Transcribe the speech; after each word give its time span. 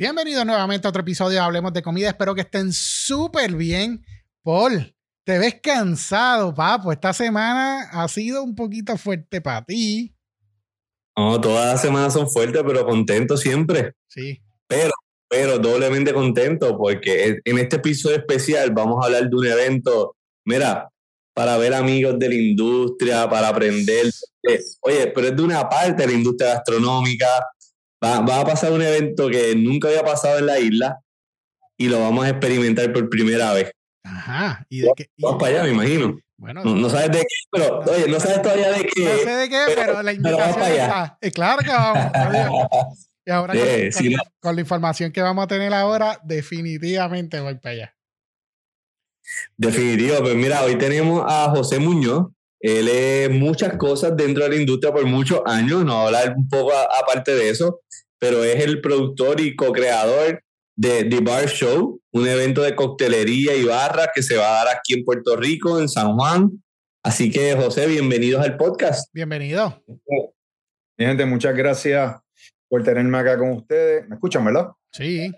Bienvenidos 0.00 0.46
nuevamente 0.46 0.86
a 0.86 0.90
otro 0.90 1.02
episodio 1.02 1.40
de 1.40 1.44
Hablemos 1.44 1.72
de 1.72 1.82
Comida. 1.82 2.10
Espero 2.10 2.32
que 2.32 2.42
estén 2.42 2.72
súper 2.72 3.56
bien. 3.56 4.00
Paul, 4.44 4.94
te 5.24 5.40
ves 5.40 5.56
cansado, 5.60 6.54
papo. 6.54 6.92
Esta 6.92 7.12
semana 7.12 7.88
ha 7.90 8.06
sido 8.06 8.44
un 8.44 8.54
poquito 8.54 8.96
fuerte 8.96 9.40
para 9.40 9.64
ti. 9.64 10.14
No, 11.16 11.40
todas 11.40 11.72
las 11.72 11.82
semanas 11.82 12.12
son 12.12 12.30
fuertes, 12.30 12.62
pero 12.64 12.86
contento 12.86 13.36
siempre. 13.36 13.94
Sí. 14.06 14.40
Pero, 14.68 14.92
pero 15.28 15.58
doblemente 15.58 16.14
contento 16.14 16.78
porque 16.78 17.40
en 17.44 17.58
este 17.58 17.74
episodio 17.74 18.18
especial 18.18 18.70
vamos 18.70 19.02
a 19.02 19.06
hablar 19.06 19.28
de 19.28 19.34
un 19.34 19.46
evento, 19.46 20.14
mira, 20.44 20.88
para 21.34 21.58
ver 21.58 21.74
amigos 21.74 22.16
de 22.20 22.28
la 22.28 22.34
industria, 22.36 23.28
para 23.28 23.48
aprender. 23.48 24.12
Oye, 24.82 25.08
pero 25.08 25.26
es 25.26 25.34
de 25.34 25.42
una 25.42 25.68
parte 25.68 26.02
de 26.02 26.12
la 26.12 26.14
industria 26.14 26.54
gastronómica, 26.54 27.26
Va, 28.04 28.40
a 28.40 28.44
pasar 28.44 28.72
un 28.72 28.82
evento 28.82 29.28
que 29.28 29.56
nunca 29.56 29.88
había 29.88 30.04
pasado 30.04 30.38
en 30.38 30.46
la 30.46 30.58
isla 30.60 31.00
y 31.76 31.88
lo 31.88 32.00
vamos 32.00 32.26
a 32.26 32.30
experimentar 32.30 32.92
por 32.92 33.08
primera 33.08 33.52
vez. 33.52 33.72
Ajá. 34.04 34.64
¿Y 34.68 34.80
de 34.80 34.92
qué? 34.96 35.06
Vamos 35.18 35.40
para 35.40 35.54
allá, 35.54 35.62
me 35.64 35.70
imagino. 35.70 36.16
Bueno, 36.36 36.62
no, 36.62 36.88
sabes 36.88 37.10
de 37.10 37.18
qué, 37.18 37.26
pero 37.50 37.80
oye, 37.80 38.06
no 38.08 38.20
sabes 38.20 38.42
todavía 38.42 38.70
de 38.70 38.84
qué. 38.84 39.04
No 39.04 39.18
sé 39.18 39.30
de 39.30 39.48
qué, 39.48 39.64
pero, 39.74 40.02
la 40.02 40.12
invitación 40.12 40.62
está. 40.62 41.18
Es 41.20 41.32
claro 41.32 41.58
que 41.64 41.70
vamos. 41.70 42.12
y 43.26 43.30
ahora 43.32 43.54
con, 44.40 44.54
la 44.54 44.60
información 44.60 45.10
que 45.10 45.20
vamos 45.20 45.44
a 45.44 45.48
tener 45.48 45.74
ahora, 45.74 46.20
definitivamente 46.22 47.40
voy 47.40 47.56
para 47.56 47.72
allá. 47.72 47.94
Definitivo, 49.56 50.18
pues 50.20 50.36
mira, 50.36 50.62
hoy 50.62 50.78
tenemos 50.78 51.24
a 51.26 51.50
José 51.50 51.80
Muñoz, 51.80 52.28
él 52.60 52.88
es 52.88 53.30
muchas 53.30 53.76
cosas 53.76 54.16
dentro 54.16 54.44
de 54.44 54.50
la 54.50 54.56
industria 54.56 54.92
por 54.92 55.04
muchos 55.06 55.40
años, 55.46 55.84
no 55.84 56.06
hablar 56.06 56.34
un 56.36 56.48
poco 56.48 56.72
aparte 56.72 57.34
de 57.34 57.50
eso, 57.50 57.80
pero 58.18 58.42
es 58.42 58.64
el 58.64 58.80
productor 58.80 59.40
y 59.40 59.54
co-creador 59.54 60.42
de 60.76 61.04
The 61.04 61.20
Bar 61.20 61.48
Show, 61.48 62.00
un 62.12 62.28
evento 62.28 62.62
de 62.62 62.74
coctelería 62.74 63.54
y 63.54 63.64
barras 63.64 64.08
que 64.14 64.22
se 64.22 64.36
va 64.36 64.48
a 64.48 64.64
dar 64.64 64.76
aquí 64.76 64.94
en 64.94 65.04
Puerto 65.04 65.36
Rico, 65.36 65.80
en 65.80 65.88
San 65.88 66.16
Juan. 66.16 66.62
Así 67.02 67.30
que, 67.30 67.54
José, 67.54 67.86
bienvenidos 67.86 68.44
al 68.44 68.56
podcast. 68.56 69.08
Bienvenido. 69.12 69.82
Mi 70.96 71.06
gente, 71.06 71.24
muchas 71.26 71.54
gracias 71.56 72.16
por 72.68 72.82
tenerme 72.82 73.18
acá 73.18 73.38
con 73.38 73.52
ustedes. 73.52 74.08
¿Me 74.08 74.16
escuchan, 74.16 74.44
verdad? 74.44 74.68
Sí. 74.92 75.32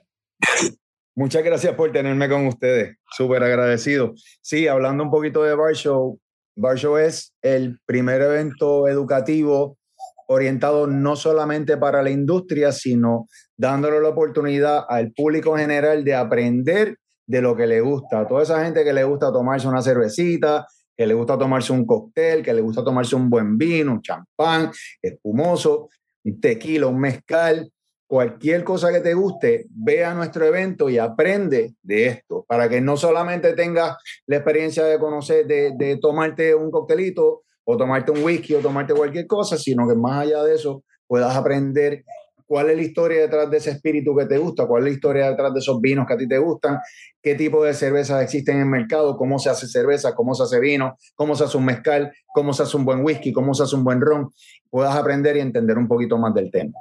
Muchas 1.15 1.45
gracias 1.45 1.75
por 1.75 1.93
tenerme 1.93 2.29
con 2.29 2.47
ustedes. 2.47 2.97
Súper 3.11 3.43
agradecido. 3.43 4.15
Sí, 4.41 4.69
hablando 4.69 5.05
un 5.05 5.11
poquito 5.11 5.43
de 5.43 5.55
Bar 5.55 5.75
Show, 5.75 6.19
Bar 6.57 6.79
es 7.01 7.33
el 7.43 7.79
primer 7.87 8.21
evento 8.23 8.89
educativo 8.89 9.79
orientado 10.27 10.87
no 10.87 11.17
solamente 11.17 11.77
para 11.77 12.03
la 12.03 12.11
industria, 12.11 12.71
sino 12.71 13.27
dándole 13.57 14.01
la 14.01 14.11
oportunidad 14.11 14.85
al 14.89 15.13
público 15.13 15.57
en 15.57 15.63
general 15.63 16.05
de 16.05 16.15
aprender 16.15 16.97
de 17.27 17.43
lo 17.43 17.57
que 17.57 17.67
le 17.67 17.81
gusta. 17.81 18.27
Toda 18.27 18.43
esa 18.43 18.65
gente 18.65 18.85
que 18.85 18.93
le 18.93 19.05
gusta 19.05 19.33
tomarse 19.33 19.67
una 19.67 19.83
cervecita, 19.83 20.67
que 20.97 21.07
le 21.07 21.15
gusta 21.15 21.39
tomarse 21.39 21.73
un 21.73 21.85
cóctel, 21.87 22.43
que 22.43 22.53
le 22.53 22.61
gusta 22.61 22.85
tomarse 22.85 23.17
un 23.17 23.31
buen 23.31 23.57
vino, 23.57 23.93
un 23.93 24.03
champán 24.03 24.71
espumoso, 25.01 25.89
un 26.25 26.41
tequila, 26.41 26.87
un 26.87 27.01
mezcal, 27.01 27.71
cualquier 28.11 28.65
cosa 28.65 28.91
que 28.91 28.99
te 28.99 29.15
guste, 29.15 29.67
ve 29.71 30.05
a 30.05 30.15
nuestro 30.15 30.45
evento 30.45 30.91
y 30.91 30.99
aprende 30.99 31.77
de 31.81 32.07
esto, 32.07 32.45
para 32.49 32.69
que 32.69 32.81
no 32.81 32.97
solamente 32.97 33.53
tengas 33.53 33.99
la 34.27 34.35
experiencia 34.35 34.85
de 34.85 34.99
conocer, 34.99 35.47
de, 35.47 35.77
de 35.77 35.97
tomarte 35.97 36.53
un 36.53 36.73
coctelito 36.73 37.45
o 37.63 37.77
tomarte 37.77 38.11
un 38.11 38.25
whisky 38.25 38.55
o 38.55 38.59
tomarte 38.59 38.95
cualquier 38.95 39.29
cosa, 39.29 39.57
sino 39.57 39.87
que 39.87 39.95
más 39.95 40.23
allá 40.23 40.43
de 40.43 40.57
eso 40.57 40.83
puedas 41.07 41.37
aprender 41.37 42.03
cuál 42.51 42.69
es 42.69 42.77
la 42.77 42.83
historia 42.83 43.21
detrás 43.21 43.49
de 43.49 43.59
ese 43.59 43.71
espíritu 43.71 44.13
que 44.17 44.27
te 44.27 44.37
gusta, 44.37 44.67
cuál 44.67 44.83
es 44.83 44.89
la 44.89 44.95
historia 44.95 45.31
detrás 45.31 45.55
de 45.55 45.61
esos 45.61 45.81
vinos 45.81 46.05
que 46.05 46.15
a 46.15 46.17
ti 46.17 46.27
te 46.27 46.37
gustan, 46.37 46.81
qué 47.23 47.37
tipo 47.37 47.63
de 47.63 47.73
cervezas 47.75 48.21
existen 48.25 48.57
en 48.57 48.63
el 48.63 48.67
mercado, 48.67 49.17
cómo 49.17 49.39
se 49.39 49.51
hace 49.51 49.69
cerveza, 49.69 50.17
cómo 50.17 50.35
se 50.35 50.43
hace 50.43 50.59
vino, 50.59 50.99
cómo 51.15 51.37
se 51.37 51.45
hace 51.45 51.57
un 51.57 51.65
mezcal, 51.65 52.13
cómo 52.27 52.53
se 52.53 52.65
hace 52.65 52.77
un 52.77 52.85
buen 52.85 53.05
whisky, 53.05 53.33
cómo 53.33 53.55
se 53.55 53.63
hace 53.63 53.77
un 53.77 53.85
buen 53.85 54.01
ron, 54.01 54.33
puedas 54.69 54.97
aprender 54.97 55.37
y 55.37 55.41
entender 55.41 55.79
un 55.79 55.87
poquito 55.87 56.19
más 56.19 56.35
del 56.35 56.51
tema. 56.51 56.73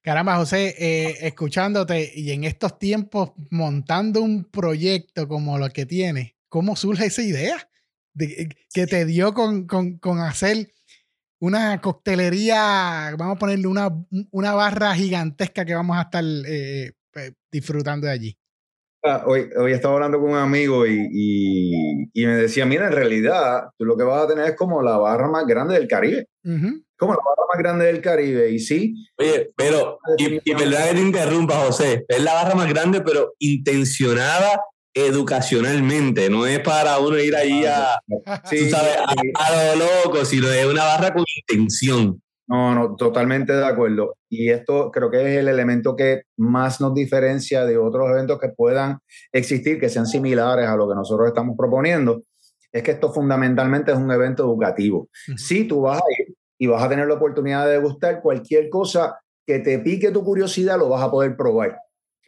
Caramba, 0.00 0.36
José, 0.36 0.74
eh, 0.78 1.18
escuchándote 1.20 2.12
y 2.14 2.30
en 2.30 2.44
estos 2.44 2.78
tiempos 2.78 3.32
montando 3.50 4.22
un 4.22 4.44
proyecto 4.44 5.28
como 5.28 5.58
lo 5.58 5.68
que 5.68 5.84
tienes, 5.84 6.32
¿cómo 6.48 6.76
surge 6.76 7.04
esa 7.04 7.20
idea? 7.20 7.68
De, 8.14 8.48
que 8.72 8.86
te 8.86 9.04
dio 9.04 9.34
con, 9.34 9.66
con, 9.66 9.98
con 9.98 10.20
hacer 10.20 10.72
una 11.40 11.80
coctelería, 11.80 13.14
vamos 13.18 13.36
a 13.36 13.38
ponerle 13.38 13.66
una, 13.66 13.88
una 14.30 14.52
barra 14.54 14.94
gigantesca 14.94 15.64
que 15.64 15.74
vamos 15.74 15.96
a 15.96 16.02
estar 16.02 16.24
eh, 16.24 16.92
eh, 17.16 17.32
disfrutando 17.50 18.06
de 18.06 18.12
allí. 18.12 18.36
Ah, 19.02 19.24
hoy, 19.26 19.48
hoy 19.56 19.72
estaba 19.72 19.94
hablando 19.94 20.20
con 20.20 20.32
un 20.32 20.36
amigo 20.36 20.86
y, 20.86 21.08
y, 22.12 22.26
me 22.26 22.36
decía, 22.36 22.66
mira, 22.66 22.88
en 22.88 22.92
realidad 22.92 23.70
tú 23.78 23.86
lo 23.86 23.96
que 23.96 24.04
vas 24.04 24.24
a 24.24 24.28
tener 24.28 24.44
es 24.44 24.56
como 24.56 24.82
la 24.82 24.98
barra 24.98 25.28
más 25.28 25.46
grande 25.46 25.74
del 25.74 25.88
Caribe. 25.88 26.26
Como 26.42 27.14
la 27.14 27.20
barra 27.24 27.46
más 27.48 27.58
grande 27.58 27.86
del 27.86 28.02
Caribe, 28.02 28.50
y 28.50 28.58
sí. 28.58 28.94
Oye, 29.16 29.50
pero, 29.56 29.98
y, 30.18 30.38
y 30.44 30.54
verdad 30.54 30.90
que 30.90 30.96
te 30.96 31.00
interrumpa, 31.00 31.54
José, 31.54 32.04
es 32.06 32.22
la 32.22 32.34
barra 32.34 32.54
más 32.54 32.68
grande, 32.68 33.00
pero 33.00 33.32
intencionada 33.38 34.60
educacionalmente, 34.94 36.28
no 36.30 36.46
es 36.46 36.60
para 36.60 36.98
uno 36.98 37.18
ir 37.18 37.34
ahí 37.36 37.64
a, 37.64 38.00
sí, 38.44 38.68
sabes, 38.68 38.96
a, 39.38 39.74
lo 39.76 39.84
loco, 40.04 40.24
sino 40.24 40.48
es 40.48 40.66
una 40.66 40.84
barra 40.84 41.12
con 41.12 41.24
intención. 41.48 42.20
No, 42.48 42.74
no, 42.74 42.96
totalmente 42.96 43.52
de 43.52 43.64
acuerdo. 43.64 44.16
Y 44.28 44.50
esto 44.50 44.90
creo 44.90 45.08
que 45.08 45.20
es 45.20 45.38
el 45.38 45.46
elemento 45.46 45.94
que 45.94 46.22
más 46.36 46.80
nos 46.80 46.94
diferencia 46.94 47.64
de 47.64 47.78
otros 47.78 48.10
eventos 48.10 48.40
que 48.40 48.48
puedan 48.48 48.98
existir, 49.30 49.78
que 49.78 49.88
sean 49.88 50.06
similares 50.06 50.66
a 50.66 50.74
lo 50.74 50.88
que 50.88 50.96
nosotros 50.96 51.28
estamos 51.28 51.56
proponiendo. 51.56 52.24
Es 52.72 52.82
que 52.82 52.90
esto 52.90 53.12
fundamentalmente 53.12 53.92
es 53.92 53.98
un 53.98 54.10
evento 54.10 54.42
educativo. 54.42 55.08
Si 55.36 55.64
tú 55.64 55.82
vas 55.82 55.98
a 55.98 56.22
ir 56.22 56.34
y 56.58 56.66
vas 56.66 56.82
a 56.82 56.88
tener 56.88 57.06
la 57.06 57.14
oportunidad 57.14 57.66
de 57.66 57.72
degustar 57.72 58.20
cualquier 58.20 58.68
cosa 58.68 59.16
que 59.46 59.60
te 59.60 59.78
pique 59.78 60.10
tu 60.10 60.24
curiosidad, 60.24 60.76
lo 60.76 60.88
vas 60.88 61.04
a 61.04 61.10
poder 61.10 61.36
probar. 61.36 61.78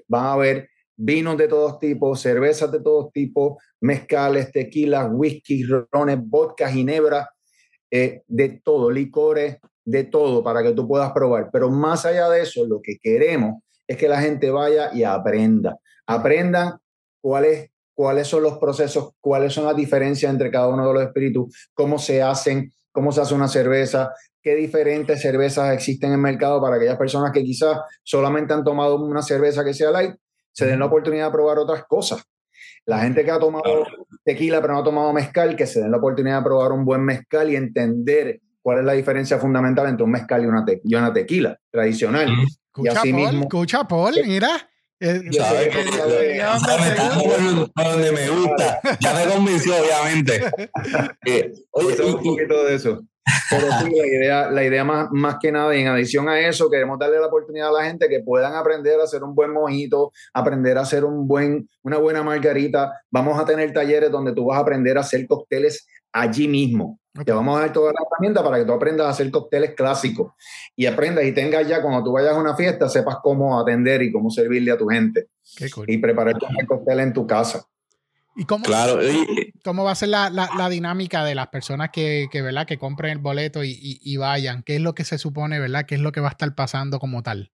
Van 0.07 0.27
a 0.27 0.37
ver 0.37 0.69
vinos 1.05 1.37
de 1.37 1.49
todos 1.49 1.81
tipos, 1.81 2.21
cervezas 2.21 2.71
de 2.71 2.81
todos 2.81 3.13
tipos, 3.13 3.61
mezcales, 3.81 4.53
tequilas, 4.53 5.09
whisky, 5.11 5.65
rones, 5.91 6.19
vodka, 6.23 6.69
ginebra, 6.69 7.29
eh, 7.91 8.23
de 8.29 8.61
todo, 8.65 8.91
licores, 8.91 9.57
de 9.85 10.05
todo 10.05 10.45
para 10.45 10.63
que 10.63 10.73
tú 10.73 10.87
puedas 10.87 11.11
probar. 11.13 11.51
Pero 11.53 11.71
más 11.71 12.07
allá 12.07 12.29
de 12.29 12.43
eso, 12.43 12.65
lo 12.67 12.81
que 12.81 12.99
queremos 13.03 13.63
es 13.89 13.97
que 13.97 14.09
la 14.09 14.21
gente 14.21 14.51
vaya 14.51 14.91
y 14.95 15.03
aprenda. 15.03 15.77
Aprendan 16.07 16.79
cuáles, 17.21 17.71
cuáles 17.95 18.29
son 18.29 18.45
los 18.45 18.59
procesos, 18.59 19.11
cuáles 19.21 19.53
son 19.53 19.65
las 19.65 19.75
diferencias 19.75 20.31
entre 20.31 20.53
cada 20.53 20.69
uno 20.69 20.87
de 20.87 20.95
los 20.95 21.03
espíritus, 21.03 21.69
cómo 21.75 21.99
se 21.99 22.23
hacen, 22.23 22.71
cómo 22.93 23.11
se 23.11 23.23
hace 23.23 23.35
una 23.35 23.49
cerveza, 23.49 24.13
qué 24.41 24.55
diferentes 24.55 25.21
cervezas 25.21 25.75
existen 25.75 26.11
en 26.11 26.15
el 26.15 26.21
mercado 26.21 26.61
para 26.61 26.77
aquellas 26.77 26.97
personas 26.97 27.33
que 27.33 27.43
quizás 27.43 27.77
solamente 28.05 28.55
han 28.55 28.63
tomado 28.63 29.03
una 29.03 29.23
cerveza 29.23 29.65
que 29.65 29.75
sea 29.75 29.91
light 29.91 30.15
se 30.53 30.67
den 30.67 30.79
la 30.79 30.87
oportunidad 30.87 31.27
de 31.27 31.33
probar 31.33 31.59
otras 31.59 31.85
cosas. 31.85 32.23
La 32.85 33.01
gente 33.01 33.25
que 33.25 33.31
ha 33.31 33.39
tomado 33.39 33.87
tequila 34.25 34.61
pero 34.61 34.75
no 34.75 34.81
ha 34.81 34.85
tomado 34.85 35.13
mezcal, 35.13 35.57
que 35.57 35.67
se 35.67 35.81
den 35.81 35.91
la 35.91 35.99
oportunidad 35.99 36.39
de 36.39 36.45
probar 36.45 36.73
un 36.73 36.85
buen 36.85 37.03
mezcal 37.03 37.51
y 37.51 37.57
entender 37.57 38.41
cuál 38.61 38.81
es 38.81 38.85
la 38.85 38.93
diferencia 38.93 39.39
fundamental 39.39 39.89
entre 39.89 40.05
un 40.05 40.11
mezcal 40.11 40.43
y 40.43 40.47
una, 40.47 40.65
y 40.83 40.95
una 40.95 41.13
tequila 41.13 41.59
tradicional. 41.71 42.29
Escucha, 42.31 42.93
y 42.93 42.97
así 42.97 43.13
Paul, 43.13 43.23
mismo, 43.23 43.43
escucha, 43.43 43.85
Paul, 43.85 44.15
mira. 44.25 44.69
donde 47.85 48.13
me 48.13 48.29
gusta. 48.29 48.81
Ya 49.01 49.15
me 49.15 49.33
convenció, 49.33 49.75
obviamente. 49.77 50.43
Eh, 51.27 51.53
oye, 51.71 52.03
un 52.03 52.23
poquito 52.23 52.65
de 52.65 52.75
eso. 52.75 53.03
Pero 53.51 53.67
sí, 53.81 53.91
la 53.91 54.07
idea, 54.07 54.51
la 54.51 54.65
idea 54.65 54.85
más, 54.85 55.09
más 55.13 55.37
que 55.41 55.53
nada, 55.53 55.75
y 55.77 55.81
en 55.81 55.89
adición 55.89 56.29
a 56.29 56.41
eso, 56.41 56.69
queremos 56.69 56.99
darle 56.99 57.21
la 57.21 57.27
oportunidad 57.27 57.69
a 57.69 57.81
la 57.81 57.85
gente 57.85 58.09
que 58.09 58.21
puedan 58.21 58.55
aprender 58.55 58.99
a 59.01 59.05
hacer 59.05 59.23
un 59.23 59.35
buen 59.35 59.53
mojito, 59.53 60.13
aprender 60.33 60.79
a 60.79 60.83
hacer 60.83 61.05
un 61.05 61.29
buen, 61.29 61.69
una 61.83 61.99
buena 61.99 62.23
margarita. 62.23 62.93
Vamos 63.11 63.39
a 63.39 63.45
tener 63.45 63.73
talleres 63.73 64.11
donde 64.11 64.33
tú 64.33 64.47
vas 64.47 64.59
a 64.59 64.63
aprender 64.63 64.97
a 64.99 65.03
hacer 65.03 65.27
cócteles 65.27 65.87
allí 66.13 66.49
mismo. 66.49 66.99
Te 67.25 67.33
vamos 67.33 67.59
a 67.59 67.61
dar 67.61 67.73
toda 67.75 67.93
la 67.93 68.01
herramienta 68.07 68.43
para 68.43 68.59
que 68.59 68.65
tú 68.65 68.73
aprendas 68.73 69.07
a 69.07 69.11
hacer 69.11 69.31
cócteles 69.31 69.75
clásicos 69.75 70.33
y 70.75 70.87
aprendas 70.87 71.25
y 71.25 71.33
tengas 71.33 71.69
ya 71.69 71.83
cuando 71.83 72.03
tú 72.03 72.13
vayas 72.13 72.35
a 72.35 72.41
una 72.41 72.57
fiesta, 72.57 72.89
sepas 72.89 73.17
cómo 73.23 73.61
atender 73.61 74.03
y 74.03 74.11
cómo 74.11 74.31
servirle 74.31 74.73
a 74.73 74.79
tu 74.79 74.87
gente 74.87 75.29
y 75.87 75.99
preparar 75.99 76.39
tu 76.39 76.47
cóctel 76.67 77.01
en 77.01 77.13
tu 77.13 77.27
casa. 77.27 77.65
¿Y 78.35 78.47
cómo, 78.47 78.65
claro. 78.65 78.99
Cómo 79.65 79.85
va 79.85 79.93
a 79.93 79.97
ser 79.97 80.09
la, 80.09 80.31
la, 80.31 80.69
dinámica 80.69 81.25
de 81.25 81.35
las 81.35 81.49
personas 81.49 81.91
que, 81.93 82.29
que, 82.31 82.43
¿verdad? 82.43 82.67
que 82.67 82.79
compren 82.79 83.13
el 83.13 83.19
boleto 83.19 83.65
y, 83.65 83.77
y, 83.81 84.17
vayan? 84.17 84.63
¿Qué 84.63 84.77
es 84.77 84.81
lo 84.81 84.95
que 84.95 85.05
se 85.05 85.19
supone, 85.19 85.61
verdad? 85.61 85.85
¿Qué 85.87 85.95
es 85.95 86.01
lo 86.01 86.13
que 86.13 86.21
va 86.21 86.29
a 86.29 86.33
estar 86.33 86.55
pasando 86.55 86.99
como 86.99 87.23
tal? 87.23 87.53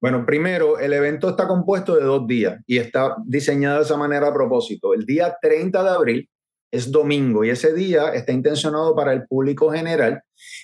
Bueno, 0.00 0.26
primero, 0.26 0.78
el 0.78 0.92
evento 0.92 1.30
está 1.30 1.48
compuesto 1.48 1.96
de 1.96 2.04
dos 2.04 2.26
días 2.26 2.60
y 2.66 2.78
está 2.78 3.16
diseñado 3.24 3.78
de 3.78 3.84
esa 3.84 3.96
manera 3.96 4.28
a 4.28 4.34
propósito. 4.34 4.92
El 4.92 5.06
día 5.06 5.36
30 5.40 5.82
de 5.82 5.90
abril 5.90 6.30
es 6.70 6.90
domingo 6.90 7.44
y 7.44 7.50
ese 7.50 7.72
día 7.72 8.12
está 8.14 8.32
intencionado 8.32 8.94
para 8.94 9.12
el 9.12 9.26
público 9.26 9.70
general 9.70 10.22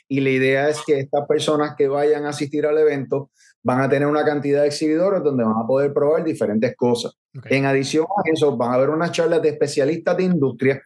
y 0.08 0.20
la 0.20 0.30
idea 0.30 0.68
es 0.68 0.82
que 0.84 0.98
estas 0.98 1.26
personas 1.26 1.74
que 1.76 1.88
vayan 1.88 2.26
a 2.26 2.30
asistir 2.30 2.66
al 2.66 2.78
evento 2.78 3.30
van 3.62 3.80
a 3.80 3.88
tener 3.88 4.08
una 4.08 4.24
cantidad 4.24 4.62
de 4.62 4.68
exhibidores 4.68 5.22
donde 5.22 5.44
van 5.44 5.56
a 5.56 5.66
poder 5.66 5.92
probar 5.92 6.24
diferentes 6.24 6.74
cosas. 6.76 7.12
En 7.44 7.64
adición 7.64 8.04
a 8.04 8.30
eso, 8.30 8.56
van 8.56 8.72
a 8.72 8.74
haber 8.74 8.90
unas 8.90 9.12
charlas 9.12 9.40
de 9.40 9.50
especialistas 9.50 10.16
de 10.16 10.24
industria 10.24 10.82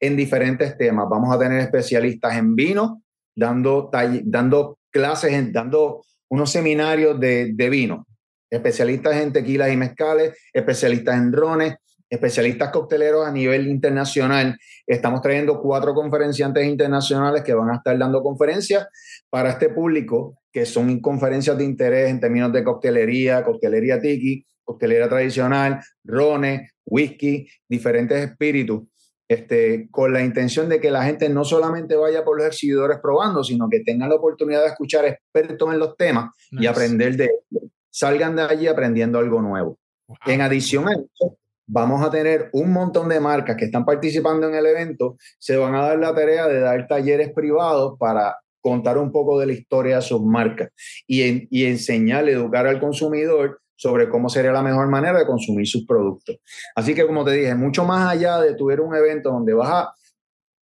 en 0.00 0.16
diferentes 0.16 0.76
temas. 0.76 1.08
Vamos 1.08 1.34
a 1.34 1.38
tener 1.38 1.60
especialistas 1.60 2.36
en 2.36 2.54
vino, 2.54 3.02
dando, 3.34 3.90
dando 4.24 4.78
clases, 4.90 5.52
dando 5.52 6.04
unos 6.28 6.50
seminarios 6.50 7.18
de, 7.20 7.52
de 7.54 7.70
vino, 7.70 8.06
especialistas 8.50 9.16
en 9.16 9.32
tequilas 9.32 9.72
y 9.72 9.76
mezcales, 9.76 10.36
especialistas 10.52 11.16
en 11.16 11.30
drones, 11.30 11.76
especialistas 12.08 12.70
cocteleros 12.70 13.26
a 13.26 13.32
nivel 13.32 13.66
internacional. 13.68 14.56
Estamos 14.86 15.20
trayendo 15.20 15.60
cuatro 15.60 15.94
conferenciantes 15.94 16.66
internacionales 16.66 17.42
que 17.42 17.54
van 17.54 17.70
a 17.70 17.76
estar 17.76 17.98
dando 17.98 18.22
conferencias 18.22 18.86
para 19.28 19.50
este 19.50 19.68
público, 19.68 20.38
que 20.52 20.66
son 20.66 21.00
conferencias 21.00 21.58
de 21.58 21.64
interés 21.64 22.10
en 22.10 22.20
términos 22.20 22.52
de 22.52 22.64
coctelería, 22.64 23.44
coctelería 23.44 24.00
tiki, 24.00 24.46
coctelería 24.64 25.08
tradicional, 25.08 25.80
rones, 26.04 26.70
whisky, 26.84 27.48
diferentes 27.68 28.30
espíritus. 28.30 28.82
Este, 29.28 29.88
con 29.90 30.12
la 30.12 30.22
intención 30.22 30.68
de 30.68 30.80
que 30.80 30.88
la 30.88 31.02
gente 31.02 31.28
no 31.28 31.44
solamente 31.44 31.96
vaya 31.96 32.24
por 32.24 32.38
los 32.38 32.46
exhibidores 32.46 32.98
probando, 33.02 33.42
sino 33.42 33.68
que 33.68 33.80
tengan 33.80 34.08
la 34.08 34.14
oportunidad 34.14 34.60
de 34.60 34.68
escuchar 34.68 35.04
expertos 35.04 35.72
en 35.72 35.80
los 35.80 35.96
temas 35.96 36.30
y 36.52 36.66
aprender 36.66 37.16
de 37.16 37.24
ellos. 37.24 37.72
Salgan 37.90 38.36
de 38.36 38.42
allí 38.42 38.68
aprendiendo 38.68 39.18
algo 39.18 39.42
nuevo. 39.42 39.80
En 40.26 40.42
adición 40.42 40.88
a 40.88 40.92
eso, 40.92 41.36
vamos 41.66 42.04
a 42.04 42.10
tener 42.10 42.48
un 42.52 42.72
montón 42.72 43.08
de 43.08 43.20
marcas 43.20 43.56
que 43.56 43.66
están 43.66 43.84
participando 43.84 44.48
en 44.48 44.54
el 44.54 44.66
evento, 44.66 45.16
se 45.38 45.56
van 45.56 45.74
a 45.74 45.82
dar 45.82 45.98
la 45.98 46.14
tarea 46.14 46.46
de 46.46 46.60
dar 46.60 46.86
talleres 46.86 47.32
privados 47.32 47.98
para 47.98 48.36
contar 48.60 48.98
un 48.98 49.12
poco 49.12 49.38
de 49.38 49.46
la 49.46 49.52
historia 49.52 49.96
de 49.96 50.02
sus 50.02 50.22
marcas 50.22 50.70
y, 51.06 51.46
y 51.56 51.66
enseñar, 51.66 52.28
educar 52.28 52.66
al 52.66 52.80
consumidor 52.80 53.60
sobre 53.76 54.08
cómo 54.08 54.28
sería 54.28 54.52
la 54.52 54.62
mejor 54.62 54.88
manera 54.88 55.18
de 55.18 55.26
consumir 55.26 55.66
sus 55.66 55.86
productos. 55.86 56.38
Así 56.74 56.94
que, 56.94 57.06
como 57.06 57.24
te 57.24 57.32
dije, 57.32 57.54
mucho 57.54 57.84
más 57.84 58.10
allá 58.10 58.40
de 58.40 58.54
tuviera 58.54 58.82
un 58.82 58.94
evento 58.94 59.30
donde 59.30 59.52
vas 59.52 59.88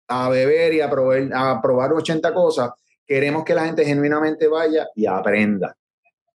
a, 0.09 0.29
beber 0.29 0.75
y 0.75 0.81
a 0.81 0.91
probar, 0.91 1.31
a 1.33 1.63
probar 1.63 1.93
80 1.93 2.35
cosas, 2.35 2.71
queremos 3.07 3.45
que 3.45 3.55
la 3.55 3.65
gente 3.65 3.85
genuinamente 3.85 4.49
vaya 4.49 4.89
y 4.95 5.07
aprenda. 5.07 5.77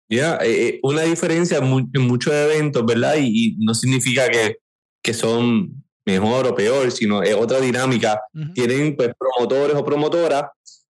Ya, 0.10 0.38
eh, 0.42 0.68
eh, 0.68 0.80
una 0.82 1.04
diferencia 1.04 1.60
en, 1.60 2.02
muchos 2.08 2.34
eventos, 2.34 2.84
¿verdad? 2.86 3.16
Y, 3.20 3.56
no 3.60 3.76
significa 3.76 4.28
que, 4.30 4.58
que, 5.04 5.14
son 5.14 5.84
mejor 6.06 6.48
o 6.48 6.56
peor, 6.56 6.92
sino 6.92 7.22
es 7.22 7.36
otra 7.36 7.60
dinámica. 7.60 8.20
Tienen 8.56 8.96
pues 8.96 9.12
promotores 9.18 9.76
o 9.76 9.86
promotoras 9.86 10.46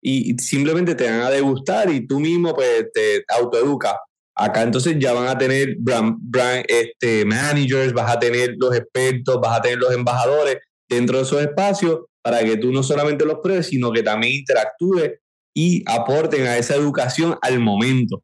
y 0.01 0.35
simplemente 0.39 0.95
te 0.95 1.05
van 1.05 1.21
a 1.21 1.31
degustar 1.31 1.91
y 1.91 2.07
tú 2.07 2.19
mismo 2.19 2.55
pues 2.55 2.87
te 2.95 3.23
autoeducas. 3.29 3.95
Acá 4.35 4.63
entonces 4.63 4.97
ya 4.99 5.13
van 5.13 5.29
a 5.29 5.37
tener 5.37 5.77
brand, 5.79 6.65
este, 6.67 7.27
managers, 7.27 7.93
vas 7.93 8.11
a 8.11 8.19
tener 8.19 8.55
los 8.59 8.75
expertos, 8.75 9.39
vas 9.41 9.59
a 9.59 9.63
tener 9.63 9.79
los 9.79 9.93
embajadores 9.93 10.57
dentro 10.89 11.19
de 11.19 11.25
esos 11.25 11.43
espacios 11.43 12.01
para 12.23 12.43
que 12.43 12.57
tú 12.57 12.73
no 12.73 12.83
solamente 12.83 13.27
los 13.27 13.41
pruebes, 13.43 13.67
sino 13.67 13.93
que 13.93 14.03
también 14.03 14.41
interactúes 14.41 15.13
y 15.55 15.85
aporten 15.87 16.47
a 16.47 16.57
esa 16.57 16.75
educación 16.75 17.37
al 17.43 17.61
momento. 17.61 18.23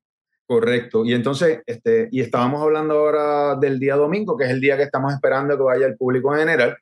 Correcto. 0.48 1.04
Y 1.04 1.12
entonces, 1.12 1.60
este, 1.66 2.08
y 2.10 2.22
estábamos 2.22 2.62
hablando 2.62 2.94
ahora 2.94 3.54
del 3.56 3.78
día 3.78 3.96
domingo, 3.96 4.34
que 4.34 4.44
es 4.46 4.50
el 4.50 4.62
día 4.62 4.78
que 4.78 4.84
estamos 4.84 5.12
esperando 5.12 5.54
que 5.58 5.62
vaya 5.62 5.86
el 5.86 5.94
público 5.94 6.32
en 6.32 6.40
general. 6.40 6.76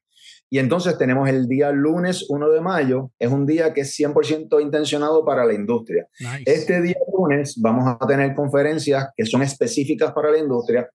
Y 0.48 0.60
entonces 0.60 0.96
tenemos 0.96 1.28
el 1.28 1.48
día 1.48 1.72
lunes 1.72 2.26
1 2.28 2.48
de 2.48 2.60
mayo, 2.60 3.10
es 3.18 3.28
un 3.28 3.44
día 3.44 3.74
que 3.74 3.80
es 3.80 3.98
100% 3.98 4.62
intencionado 4.62 5.24
para 5.24 5.44
la 5.44 5.52
industria. 5.52 6.06
Este 6.44 6.80
día 6.80 6.94
lunes 7.12 7.60
vamos 7.60 7.96
a 8.00 8.06
tener 8.06 8.36
conferencias 8.36 9.08
que 9.16 9.26
son 9.26 9.42
específicas 9.42 10.12
para 10.12 10.30
la 10.30 10.38
industria, 10.38 10.88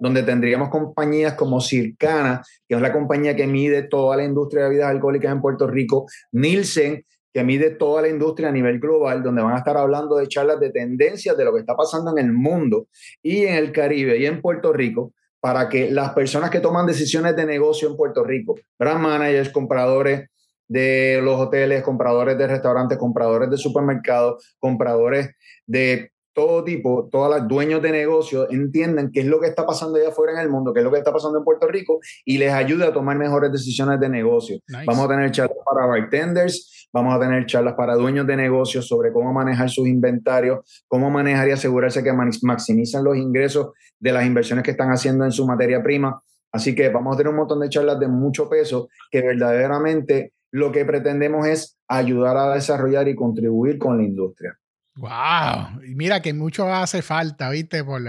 donde 0.00 0.22
tendríamos 0.22 0.70
compañías 0.70 1.34
como 1.34 1.60
Circana, 1.60 2.42
que 2.66 2.74
es 2.74 2.80
la 2.80 2.94
compañía 2.94 3.36
que 3.36 3.46
mide 3.46 3.82
toda 3.82 4.16
la 4.16 4.24
industria 4.24 4.62
de 4.62 4.68
bebidas 4.70 4.90
alcohólicas 4.92 5.30
en 5.30 5.42
Puerto 5.42 5.66
Rico, 5.66 6.06
Nielsen, 6.32 7.04
que 7.34 7.42
mide 7.42 7.70
toda 7.70 8.02
la 8.02 8.08
industria 8.08 8.48
a 8.48 8.52
nivel 8.52 8.78
global, 8.78 9.24
donde 9.24 9.42
van 9.42 9.54
a 9.54 9.58
estar 9.58 9.76
hablando 9.76 10.16
de 10.16 10.28
charlas 10.28 10.60
de 10.60 10.70
tendencias 10.70 11.36
de 11.36 11.44
lo 11.44 11.52
que 11.52 11.60
está 11.60 11.74
pasando 11.74 12.12
en 12.16 12.24
el 12.24 12.32
mundo 12.32 12.86
y 13.22 13.44
en 13.44 13.56
el 13.56 13.72
Caribe 13.72 14.16
y 14.18 14.26
en 14.26 14.40
Puerto 14.40 14.72
Rico, 14.72 15.12
para 15.40 15.68
que 15.68 15.90
las 15.90 16.12
personas 16.12 16.48
que 16.50 16.60
toman 16.60 16.86
decisiones 16.86 17.34
de 17.34 17.44
negocio 17.44 17.90
en 17.90 17.96
Puerto 17.96 18.22
Rico, 18.22 18.54
brand 18.78 19.00
managers, 19.00 19.50
compradores 19.50 20.28
de 20.68 21.20
los 21.22 21.40
hoteles, 21.40 21.82
compradores 21.82 22.38
de 22.38 22.46
restaurantes, 22.46 22.98
compradores 22.98 23.50
de 23.50 23.56
supermercados, 23.56 24.56
compradores 24.60 25.30
de 25.66 26.12
todo 26.34 26.64
tipo, 26.64 27.08
todos 27.10 27.30
los 27.30 27.48
dueños 27.48 27.80
de 27.80 27.92
negocios 27.92 28.48
entiendan 28.50 29.10
qué 29.12 29.20
es 29.20 29.26
lo 29.26 29.40
que 29.40 29.46
está 29.46 29.64
pasando 29.64 29.96
allá 29.96 30.08
afuera 30.08 30.32
en 30.32 30.40
el 30.40 30.50
mundo, 30.50 30.74
qué 30.74 30.80
es 30.80 30.84
lo 30.84 30.90
que 30.90 30.98
está 30.98 31.12
pasando 31.12 31.38
en 31.38 31.44
Puerto 31.44 31.68
Rico 31.68 32.00
y 32.24 32.38
les 32.38 32.52
ayude 32.52 32.84
a 32.84 32.92
tomar 32.92 33.16
mejores 33.16 33.52
decisiones 33.52 34.00
de 34.00 34.08
negocio. 34.08 34.58
Vamos 34.84 35.06
a 35.06 35.08
tener 35.08 35.30
charlas 35.30 35.56
para 35.64 35.86
bartenders, 35.86 36.88
vamos 36.92 37.14
a 37.14 37.20
tener 37.20 37.46
charlas 37.46 37.74
para 37.74 37.94
dueños 37.94 38.26
de 38.26 38.36
negocios 38.36 38.86
sobre 38.86 39.12
cómo 39.12 39.32
manejar 39.32 39.70
sus 39.70 39.86
inventarios, 39.86 40.84
cómo 40.88 41.08
manejar 41.08 41.48
y 41.48 41.52
asegurarse 41.52 42.02
que 42.02 42.12
maximizan 42.12 43.04
los 43.04 43.16
ingresos 43.16 43.70
de 43.98 44.12
las 44.12 44.26
inversiones 44.26 44.64
que 44.64 44.72
están 44.72 44.90
haciendo 44.90 45.24
en 45.24 45.32
su 45.32 45.46
materia 45.46 45.82
prima. 45.82 46.20
Así 46.52 46.74
que 46.74 46.88
vamos 46.88 47.14
a 47.14 47.16
tener 47.16 47.30
un 47.30 47.38
montón 47.38 47.60
de 47.60 47.68
charlas 47.68 47.98
de 48.00 48.08
mucho 48.08 48.48
peso 48.48 48.88
que 49.10 49.22
verdaderamente 49.22 50.32
lo 50.50 50.70
que 50.70 50.84
pretendemos 50.84 51.46
es 51.46 51.78
ayudar 51.88 52.36
a 52.36 52.54
desarrollar 52.54 53.08
y 53.08 53.14
contribuir 53.14 53.78
con 53.78 53.96
la 53.98 54.04
industria. 54.04 54.56
Wow, 54.96 55.80
mira 55.82 56.22
que 56.22 56.32
mucho 56.32 56.72
hace 56.72 57.02
falta, 57.02 57.50
¿viste? 57.50 57.82
Por 57.82 58.02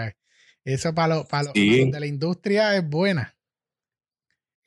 eso 0.64 0.94
para 0.94 1.16
los 1.16 1.26
para 1.26 1.52
de 1.54 1.98
la 2.00 2.06
industria 2.06 2.76
es 2.76 2.88
buena. 2.88 3.36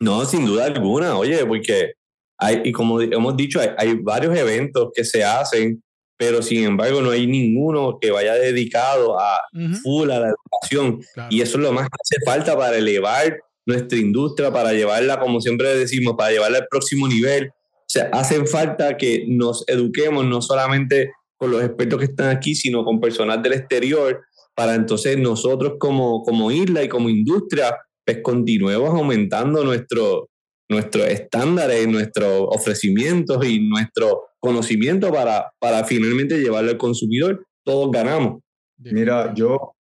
No, 0.01 0.25
sin 0.25 0.47
duda 0.47 0.67
alguna, 0.67 1.17
oye, 1.17 1.45
porque 1.45 1.93
hay, 2.39 2.63
y 2.65 2.73
como 2.73 3.01
hemos 3.01 3.37
dicho, 3.37 3.61
hay, 3.77 3.95
varios 3.95 4.37
eventos 4.37 4.91
que 4.95 5.05
se 5.05 5.25
hacen, 5.25 5.83
pero 6.17 6.41
sin 6.41 6.65
embargo 6.65 7.03
no 7.03 7.11
hay 7.11 7.27
ninguno 7.27 7.99
que 8.01 8.11
vaya 8.11 8.35
dedicado 8.35 9.19
a 9.19 9.41
full 9.83 10.11
a 10.11 10.21
la 10.21 10.29
educación. 10.29 11.01
Y 11.31 11.41
eso 11.41 11.59
es 11.59 11.63
lo 11.65 11.73
más 11.73 11.89
que 11.89 11.97
hace 12.01 12.25
falta 12.25 12.57
para 12.57 12.77
elevar 12.77 13.41
nuestra 13.67 13.99
industria, 13.99 14.53
para 14.53 14.73
llevarla, 14.73 15.19
como 15.19 15.41
siempre 15.41 15.77
decimos, 15.77 16.15
para 16.17 16.31
llevarla 16.31 16.59
al 16.59 16.69
próximo 16.71 17.09
nivel. 17.09 17.51
O 17.51 17.91
sea, 17.91 18.09
hacen 18.13 18.47
falta 18.47 18.97
que 18.97 19.25
nos 19.29 19.65
eduquemos 19.69 20.25
no 20.25 20.43
solamente 20.43 21.13
con 21.39 21.53
los 21.53 21.63
expertos 21.63 21.99
que 22.01 22.05
están 22.07 22.37
aquí, 22.37 22.55
sino 22.55 22.85
con 22.85 23.01
personas 23.01 23.43
del 23.43 23.55
exterior, 23.55 24.25
para 24.55 24.75
entonces 24.75 25.17
nosotros 25.17 25.75
como, 25.79 26.23
como 26.25 26.51
isla 26.51 26.83
y 26.83 26.89
como 26.89 27.09
industria, 27.09 27.77
pues 28.05 28.19
continuemos 28.23 28.91
aumentando 28.91 29.65
nuestro, 29.65 30.29
nuestros 30.69 31.07
estándares, 31.07 31.87
nuestros 31.87 32.45
ofrecimientos 32.49 33.47
y 33.47 33.69
nuestro 33.69 34.25
conocimiento 34.41 35.13
para, 35.13 35.53
para 35.61 35.85
finalmente 35.85 36.41
llevarlo 36.41 36.71
al 36.71 36.77
consumidor. 36.77 37.47
Todos 37.65 37.91
ganamos. 37.93 38.43
Mira, 38.79 39.33
yo, 39.33 39.75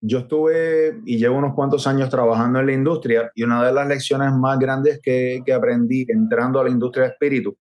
yo 0.00 0.20
estuve 0.20 1.00
y 1.04 1.18
llevo 1.18 1.38
unos 1.38 1.54
cuantos 1.54 1.86
años 1.88 2.08
trabajando 2.08 2.60
en 2.60 2.66
la 2.66 2.72
industria 2.74 3.30
y 3.34 3.42
una 3.42 3.66
de 3.66 3.72
las 3.72 3.88
lecciones 3.88 4.32
más 4.32 4.56
grandes 4.58 5.00
que, 5.02 5.42
que 5.44 5.52
aprendí 5.52 6.04
entrando 6.08 6.60
a 6.60 6.64
la 6.64 6.70
industria 6.70 7.06
de 7.06 7.10
espíritu 7.10 7.56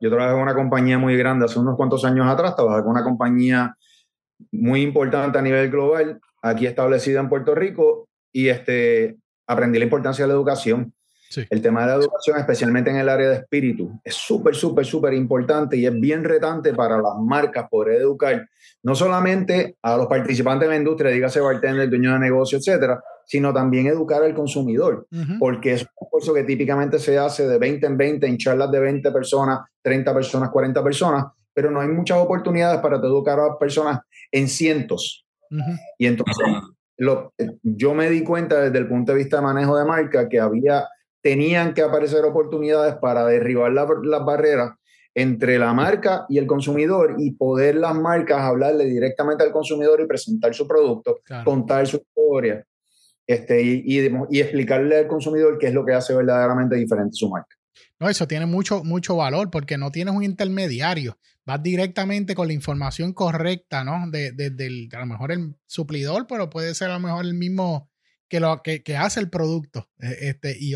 yo 0.00 0.10
trabajé 0.10 0.34
en 0.34 0.42
una 0.42 0.54
compañía 0.54 0.98
muy 0.98 1.16
grande 1.16 1.44
hace 1.44 1.58
unos 1.58 1.76
cuantos 1.76 2.04
años 2.04 2.26
atrás, 2.26 2.54
trabajé 2.56 2.82
con 2.82 2.92
una 2.92 3.04
compañía 3.04 3.74
muy 4.52 4.82
importante 4.82 5.38
a 5.38 5.42
nivel 5.42 5.70
global, 5.70 6.20
aquí 6.42 6.66
establecida 6.66 7.20
en 7.20 7.28
Puerto 7.28 7.54
Rico, 7.54 8.08
y 8.32 8.48
este, 8.48 9.16
aprendí 9.46 9.78
la 9.78 9.84
importancia 9.84 10.24
de 10.24 10.28
la 10.28 10.34
educación. 10.34 10.92
El 11.50 11.60
tema 11.60 11.80
de 11.80 11.86
la 11.88 11.94
educación, 11.94 12.38
especialmente 12.38 12.88
en 12.90 12.96
el 12.96 13.08
área 13.08 13.28
de 13.28 13.36
espíritu, 13.36 14.00
es 14.04 14.14
súper, 14.14 14.54
súper, 14.54 14.86
súper 14.86 15.12
importante 15.12 15.76
y 15.76 15.84
es 15.84 15.92
bien 16.00 16.22
retante 16.22 16.72
para 16.72 16.98
las 16.98 17.14
marcas 17.20 17.66
poder 17.68 18.00
educar 18.00 18.46
no 18.82 18.94
solamente 18.94 19.76
a 19.82 19.96
los 19.96 20.06
participantes 20.06 20.68
de 20.68 20.74
la 20.74 20.78
industria, 20.78 21.10
dígase 21.10 21.40
bartender, 21.40 21.90
dueño 21.90 22.12
de 22.12 22.20
negocio, 22.20 22.58
etcétera, 22.58 23.02
sino 23.26 23.52
también 23.52 23.88
educar 23.88 24.22
al 24.22 24.34
consumidor, 24.34 25.06
porque 25.40 25.72
es 25.72 25.82
un 25.82 26.08
curso 26.08 26.32
que 26.32 26.44
típicamente 26.44 26.98
se 26.98 27.18
hace 27.18 27.46
de 27.46 27.58
20 27.58 27.86
en 27.86 27.96
20 27.96 28.26
en 28.26 28.38
charlas 28.38 28.70
de 28.70 28.78
20 28.78 29.10
personas, 29.10 29.60
30 29.82 30.14
personas, 30.14 30.50
40 30.50 30.82
personas, 30.82 31.24
pero 31.52 31.70
no 31.70 31.80
hay 31.80 31.88
muchas 31.88 32.18
oportunidades 32.18 32.80
para 32.80 32.96
educar 32.96 33.38
a 33.40 33.58
personas 33.58 34.00
en 34.30 34.48
cientos. 34.48 35.26
Y 35.98 36.06
entonces 36.06 36.46
lo, 36.96 37.34
yo 37.62 37.94
me 37.94 38.08
di 38.08 38.22
cuenta 38.22 38.60
desde 38.60 38.78
el 38.78 38.88
punto 38.88 39.12
de 39.12 39.18
vista 39.18 39.38
de 39.38 39.42
manejo 39.42 39.76
de 39.76 39.84
marca 39.84 40.28
que 40.28 40.38
había, 40.38 40.86
tenían 41.20 41.74
que 41.74 41.82
aparecer 41.82 42.24
oportunidades 42.24 42.94
para 42.94 43.26
derribar 43.26 43.72
las 43.72 44.24
barreras 44.24 44.74
entre 45.14 45.58
la 45.58 45.72
marca 45.72 46.26
y 46.28 46.38
el 46.38 46.46
consumidor 46.46 47.16
y 47.18 47.32
poder 47.32 47.76
las 47.76 47.94
marcas 47.96 48.42
hablarle 48.42 48.84
directamente 48.84 49.42
al 49.42 49.50
consumidor 49.50 50.00
y 50.00 50.06
presentar 50.06 50.54
su 50.54 50.68
producto, 50.68 51.20
contar 51.44 51.86
su 51.88 51.96
historia 51.96 52.64
este, 53.26 53.62
y, 53.62 53.82
y, 54.30 54.40
explicarle 54.40 54.98
al 54.98 55.06
consumidor 55.08 55.58
qué 55.58 55.68
es 55.68 55.74
lo 55.74 55.84
que 55.84 55.94
hace 55.94 56.14
verdaderamente 56.14 56.76
diferente 56.76 57.14
su 57.14 57.28
marca. 57.28 57.56
No, 57.98 58.08
eso 58.08 58.28
tiene 58.28 58.46
mucho, 58.46 58.84
mucho 58.84 59.16
valor 59.16 59.50
porque 59.50 59.78
no 59.78 59.90
tienes 59.90 60.14
un 60.14 60.22
intermediario. 60.22 61.18
Vas 61.44 61.62
directamente 61.62 62.34
con 62.34 62.48
la 62.48 62.52
información 62.52 63.12
correcta, 63.12 63.84
¿no? 63.84 64.10
De, 64.10 64.88
a 64.92 64.98
lo 64.98 65.06
mejor 65.06 65.32
el 65.32 65.54
suplidor, 65.66 66.26
pero 66.26 66.50
puede 66.50 66.74
ser 66.74 66.90
a 66.90 66.94
lo 66.94 67.00
mejor 67.00 67.24
el 67.24 67.34
mismo 67.34 67.90
que, 68.28 68.40
lo, 68.40 68.62
que, 68.62 68.82
hace 68.96 69.20
el 69.20 69.30
producto. 69.30 69.88
Eh, 70.00 70.16
este, 70.20 70.56
y 70.58 70.74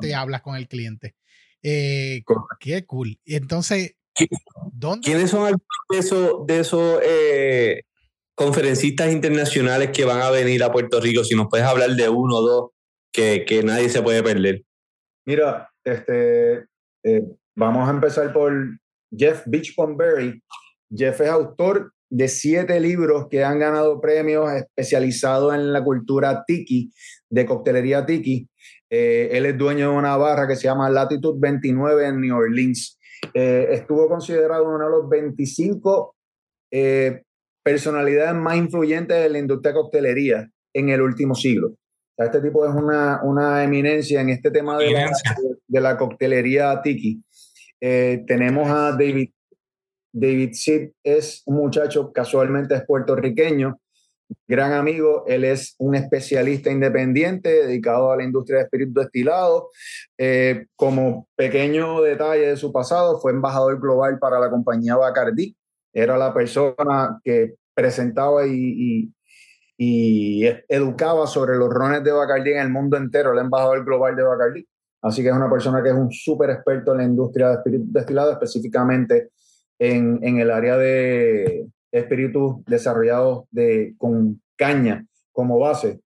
te 0.00 0.14
hablas 0.14 0.42
con 0.42 0.56
el 0.56 0.68
cliente. 0.68 1.14
Eh, 1.62 2.22
qué 2.58 2.84
cool. 2.86 3.20
Entonces, 3.24 3.96
¿dónde? 4.72 5.04
¿quiénes 5.04 5.30
son 5.30 5.46
algunos 5.46 5.66
de 5.90 5.98
esos, 5.98 6.46
de 6.46 6.60
esos 6.60 7.00
eh, 7.04 7.82
conferencistas 8.42 9.12
internacionales 9.12 9.90
que 9.92 10.04
van 10.04 10.20
a 10.20 10.30
venir 10.30 10.62
a 10.62 10.72
Puerto 10.72 11.00
Rico? 11.00 11.24
Si 11.24 11.34
nos 11.34 11.46
puedes 11.48 11.66
hablar 11.66 11.90
de 11.90 12.08
uno 12.08 12.36
o 12.36 12.42
dos 12.42 12.70
que, 13.12 13.44
que 13.46 13.62
nadie 13.62 13.88
se 13.88 14.02
puede 14.02 14.22
perder. 14.22 14.62
Mira, 15.26 15.70
este, 15.84 16.66
eh, 17.04 17.22
vamos 17.56 17.88
a 17.88 17.92
empezar 17.92 18.32
por 18.32 18.52
Jeff 19.16 19.42
Beachbomberry. 19.46 20.42
Jeff 20.94 21.20
es 21.20 21.28
autor 21.28 21.92
de 22.10 22.28
siete 22.28 22.78
libros 22.80 23.28
que 23.30 23.42
han 23.44 23.58
ganado 23.58 24.00
premios 24.00 24.52
especializados 24.52 25.54
en 25.54 25.72
la 25.72 25.82
cultura 25.82 26.44
tiki, 26.46 26.92
de 27.30 27.46
coctelería 27.46 28.04
tiki. 28.04 28.48
Eh, 28.90 29.30
él 29.32 29.46
es 29.46 29.56
dueño 29.56 29.90
de 29.90 29.96
una 29.96 30.16
barra 30.16 30.46
que 30.46 30.56
se 30.56 30.64
llama 30.64 30.90
Latitude 30.90 31.38
29 31.40 32.06
en 32.06 32.20
New 32.20 32.36
Orleans. 32.36 32.98
Eh, 33.32 33.68
estuvo 33.70 34.08
considerado 34.08 34.64
uno 34.64 34.84
de 34.84 34.90
los 34.90 35.08
25 35.08 36.16
personalidades 37.62 38.34
más 38.34 38.56
influyentes 38.56 39.22
de 39.22 39.28
la 39.28 39.38
industria 39.38 39.72
de 39.72 39.80
coctelería 39.80 40.50
en 40.72 40.88
el 40.88 41.00
último 41.00 41.34
siglo. 41.34 41.74
Este 42.16 42.40
tipo 42.40 42.66
es 42.66 42.74
una, 42.74 43.20
una 43.22 43.64
eminencia 43.64 44.20
en 44.20 44.28
este 44.28 44.50
tema 44.50 44.78
de 44.78 44.90
la, 44.90 45.10
de 45.66 45.80
la, 45.80 45.96
coctelería 45.96 46.80
tiki. 46.82 47.22
Eh, 47.80 48.24
tenemos 48.26 48.68
a 48.68 48.92
David. 48.92 49.30
David 50.14 50.50
Sid 50.52 50.90
es 51.02 51.42
un 51.46 51.56
muchacho, 51.56 52.12
casualmente 52.12 52.74
es 52.74 52.84
puertorriqueño, 52.84 53.80
gran 54.46 54.72
amigo. 54.72 55.24
Él 55.26 55.44
es 55.44 55.74
un 55.78 55.94
especialista 55.94 56.70
independiente 56.70 57.48
dedicado 57.48 58.12
a 58.12 58.16
la 58.18 58.24
industria 58.24 58.58
de 58.58 58.64
espíritus 58.64 58.94
destilados. 58.94 59.64
Eh, 60.18 60.66
como 60.76 61.28
pequeño 61.34 62.02
detalle 62.02 62.48
de 62.48 62.56
su 62.56 62.72
pasado, 62.72 63.18
fue 63.20 63.32
embajador 63.32 63.80
global 63.80 64.18
para 64.18 64.38
la 64.38 64.50
compañía 64.50 64.96
Bacardi. 64.96 65.56
Era 65.92 66.16
la 66.16 66.32
persona 66.32 67.20
que 67.22 67.54
presentaba 67.74 68.46
y, 68.46 69.12
educaba 69.78 71.26
sobre 71.26 71.56
los 71.56 71.68
rones 71.68 72.04
de 72.04 72.12
Bacardi 72.12 72.52
en 72.52 72.58
el 72.58 72.70
mundo 72.70 72.96
entero, 72.96 73.32
el 73.32 73.40
embajador 73.40 73.84
global 73.84 74.14
de 74.14 74.22
Bacardi. 74.22 74.68
Así 75.02 75.22
que 75.22 75.30
es 75.30 75.34
una 75.34 75.50
persona 75.50 75.82
que 75.82 75.88
es 75.88 75.94
un 75.94 76.12
súper 76.12 76.50
experto 76.50 76.92
en 76.92 76.98
la 76.98 77.04
industria 77.04 77.48
de 77.48 77.54
espíritus 77.54 77.92
destilados, 77.92 78.34
específicamente 78.34 79.30
en, 79.80 80.20
en, 80.22 80.38
el 80.38 80.52
área 80.52 80.76
de 80.76 81.66
espíritus 81.90 82.64
desarrollados 82.64 83.46
de, 83.50 83.94
con 83.98 84.40
caña 84.56 85.04
como 85.32 85.58
base. 85.58 86.00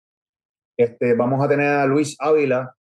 Este, 0.79 1.15
vamos 1.15 1.45
a 1.45 1.49
tener 1.49 1.69
a 1.69 1.87
Luis 1.87 2.17
Ávila, 2.19 2.75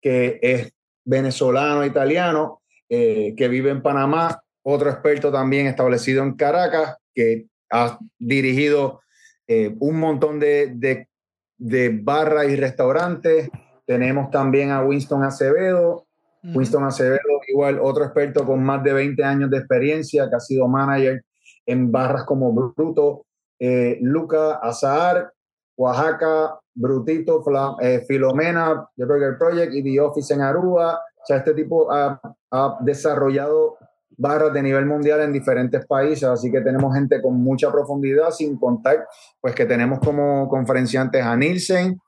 que 0.00 0.38
es 0.40 0.72
venezolano, 1.04 1.84
italiano, 1.84 2.62
eh, 2.88 3.34
que 3.36 3.48
vive 3.48 3.70
en 3.70 3.82
Panamá, 3.82 4.40
otro 4.70 4.90
experto 4.90 5.32
también 5.32 5.66
establecido 5.66 6.22
en 6.22 6.34
Caracas, 6.34 6.96
que 7.14 7.46
ha 7.70 7.98
dirigido 8.18 9.00
eh, 9.46 9.74
un 9.80 9.98
montón 9.98 10.38
de, 10.38 10.72
de, 10.74 11.08
de 11.56 11.88
barras 12.02 12.50
y 12.50 12.56
restaurantes. 12.56 13.48
Tenemos 13.86 14.30
también 14.30 14.70
a 14.70 14.84
Winston 14.84 15.24
Acevedo. 15.24 16.06
Winston 16.54 16.84
Acevedo, 16.84 17.18
igual 17.48 17.80
otro 17.80 18.04
experto 18.04 18.44
con 18.44 18.62
más 18.62 18.82
de 18.84 18.92
20 18.92 19.24
años 19.24 19.50
de 19.50 19.56
experiencia, 19.58 20.28
que 20.28 20.36
ha 20.36 20.40
sido 20.40 20.68
manager 20.68 21.24
en 21.66 21.90
barras 21.90 22.24
como 22.24 22.52
Bruto, 22.52 23.24
eh, 23.58 23.98
Luca 24.02 24.56
Azahar, 24.56 25.32
Oaxaca, 25.76 26.60
Brutito, 26.74 27.42
eh, 27.80 28.04
Filomena, 28.06 28.86
The 28.96 29.04
Burger 29.04 29.38
Project 29.38 29.74
y 29.74 29.82
The 29.82 30.00
Office 30.00 30.32
en 30.34 30.42
Aruba. 30.42 30.94
O 30.94 31.26
sea, 31.26 31.38
este 31.38 31.54
tipo 31.54 31.90
ha, 31.90 32.20
ha 32.50 32.78
desarrollado 32.80 33.78
barras 34.18 34.52
de 34.52 34.62
nivel 34.62 34.84
mundial 34.84 35.22
en 35.22 35.32
diferentes 35.32 35.86
países, 35.86 36.24
así 36.24 36.50
que 36.50 36.60
tenemos 36.60 36.94
gente 36.94 37.22
con 37.22 37.42
mucha 37.42 37.72
profundidad, 37.72 38.30
sin 38.30 38.58
contar, 38.58 39.06
pues 39.40 39.54
que 39.54 39.64
tenemos 39.64 40.00
como 40.00 40.48
conferenciantes 40.48 41.22
a 41.22 41.36
Nielsen, 41.36 41.98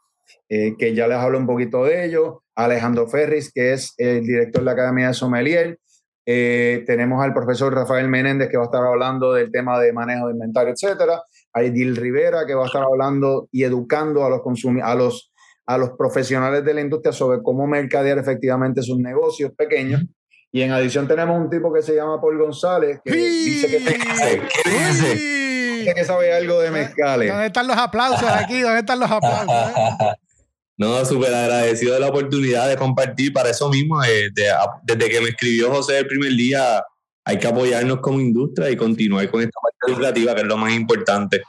eh, 0.48 0.74
que 0.78 0.94
ya 0.94 1.06
les 1.06 1.16
hablo 1.16 1.38
un 1.38 1.46
poquito 1.46 1.84
de 1.84 2.04
ellos, 2.04 2.38
Alejandro 2.54 3.08
Ferris, 3.08 3.52
que 3.52 3.72
es 3.72 3.94
el 3.96 4.22
director 4.22 4.60
de 4.60 4.66
la 4.66 4.72
Academia 4.72 5.08
de 5.08 5.14
Sommelier, 5.14 5.78
eh, 6.26 6.84
tenemos 6.86 7.24
al 7.24 7.32
profesor 7.32 7.74
Rafael 7.74 8.08
Menéndez, 8.08 8.50
que 8.50 8.56
va 8.56 8.64
a 8.64 8.66
estar 8.66 8.84
hablando 8.84 9.32
del 9.32 9.50
tema 9.50 9.80
de 9.80 9.92
manejo 9.92 10.26
de 10.26 10.34
inventario, 10.34 10.74
etcétera, 10.74 11.22
hay 11.52 11.70
Dil 11.70 11.96
Rivera, 11.96 12.44
que 12.46 12.54
va 12.54 12.64
a 12.64 12.66
estar 12.66 12.82
hablando 12.82 13.48
y 13.50 13.64
educando 13.64 14.24
a 14.24 14.30
los, 14.30 14.42
a 14.82 14.94
los 14.94 15.30
a 15.70 15.78
los 15.78 15.90
profesionales 15.90 16.64
de 16.64 16.74
la 16.74 16.80
industria 16.80 17.12
sobre 17.12 17.44
cómo 17.44 17.64
mercadear 17.64 18.18
efectivamente 18.18 18.82
sus 18.82 18.98
negocios 18.98 19.52
pequeños. 19.56 20.02
Y 20.52 20.62
en 20.62 20.72
adición 20.72 21.06
tenemos 21.06 21.38
un 21.38 21.48
tipo 21.48 21.72
que 21.72 21.80
se 21.80 21.94
llama 21.94 22.20
Paul 22.20 22.38
González, 22.38 23.00
que 23.04 23.12
dice 23.12 23.68
que, 23.68 23.78
dice 24.72 25.94
que 25.94 26.04
sabe 26.04 26.32
algo 26.32 26.60
de 26.60 26.70
mezcales. 26.72 27.30
¿Dónde 27.30 27.46
están 27.46 27.68
los 27.68 27.76
aplausos 27.76 28.28
aquí? 28.28 28.60
¿Dónde 28.60 28.80
están 28.80 28.98
los 29.00 29.10
aplausos? 29.10 29.46
No, 30.80 31.04
súper 31.04 31.34
agradecido 31.34 31.92
de 31.92 32.00
la 32.00 32.08
oportunidad 32.08 32.66
de 32.66 32.74
compartir 32.74 33.34
para 33.34 33.50
eso 33.50 33.68
mismo. 33.68 34.02
Eh, 34.02 34.30
desde 34.82 35.10
que 35.10 35.20
me 35.20 35.28
escribió 35.28 35.70
José 35.70 35.98
el 35.98 36.06
primer 36.06 36.32
día, 36.32 36.82
hay 37.22 37.38
que 37.38 37.46
apoyarnos 37.46 38.00
como 38.00 38.18
industria 38.18 38.70
y 38.70 38.76
continuar 38.76 39.30
con 39.30 39.42
esta 39.42 39.60
parte 39.60 39.92
educativa, 39.92 40.34
que 40.34 40.40
es 40.40 40.46
lo 40.46 40.56
más 40.56 40.72
importante. 40.72 41.42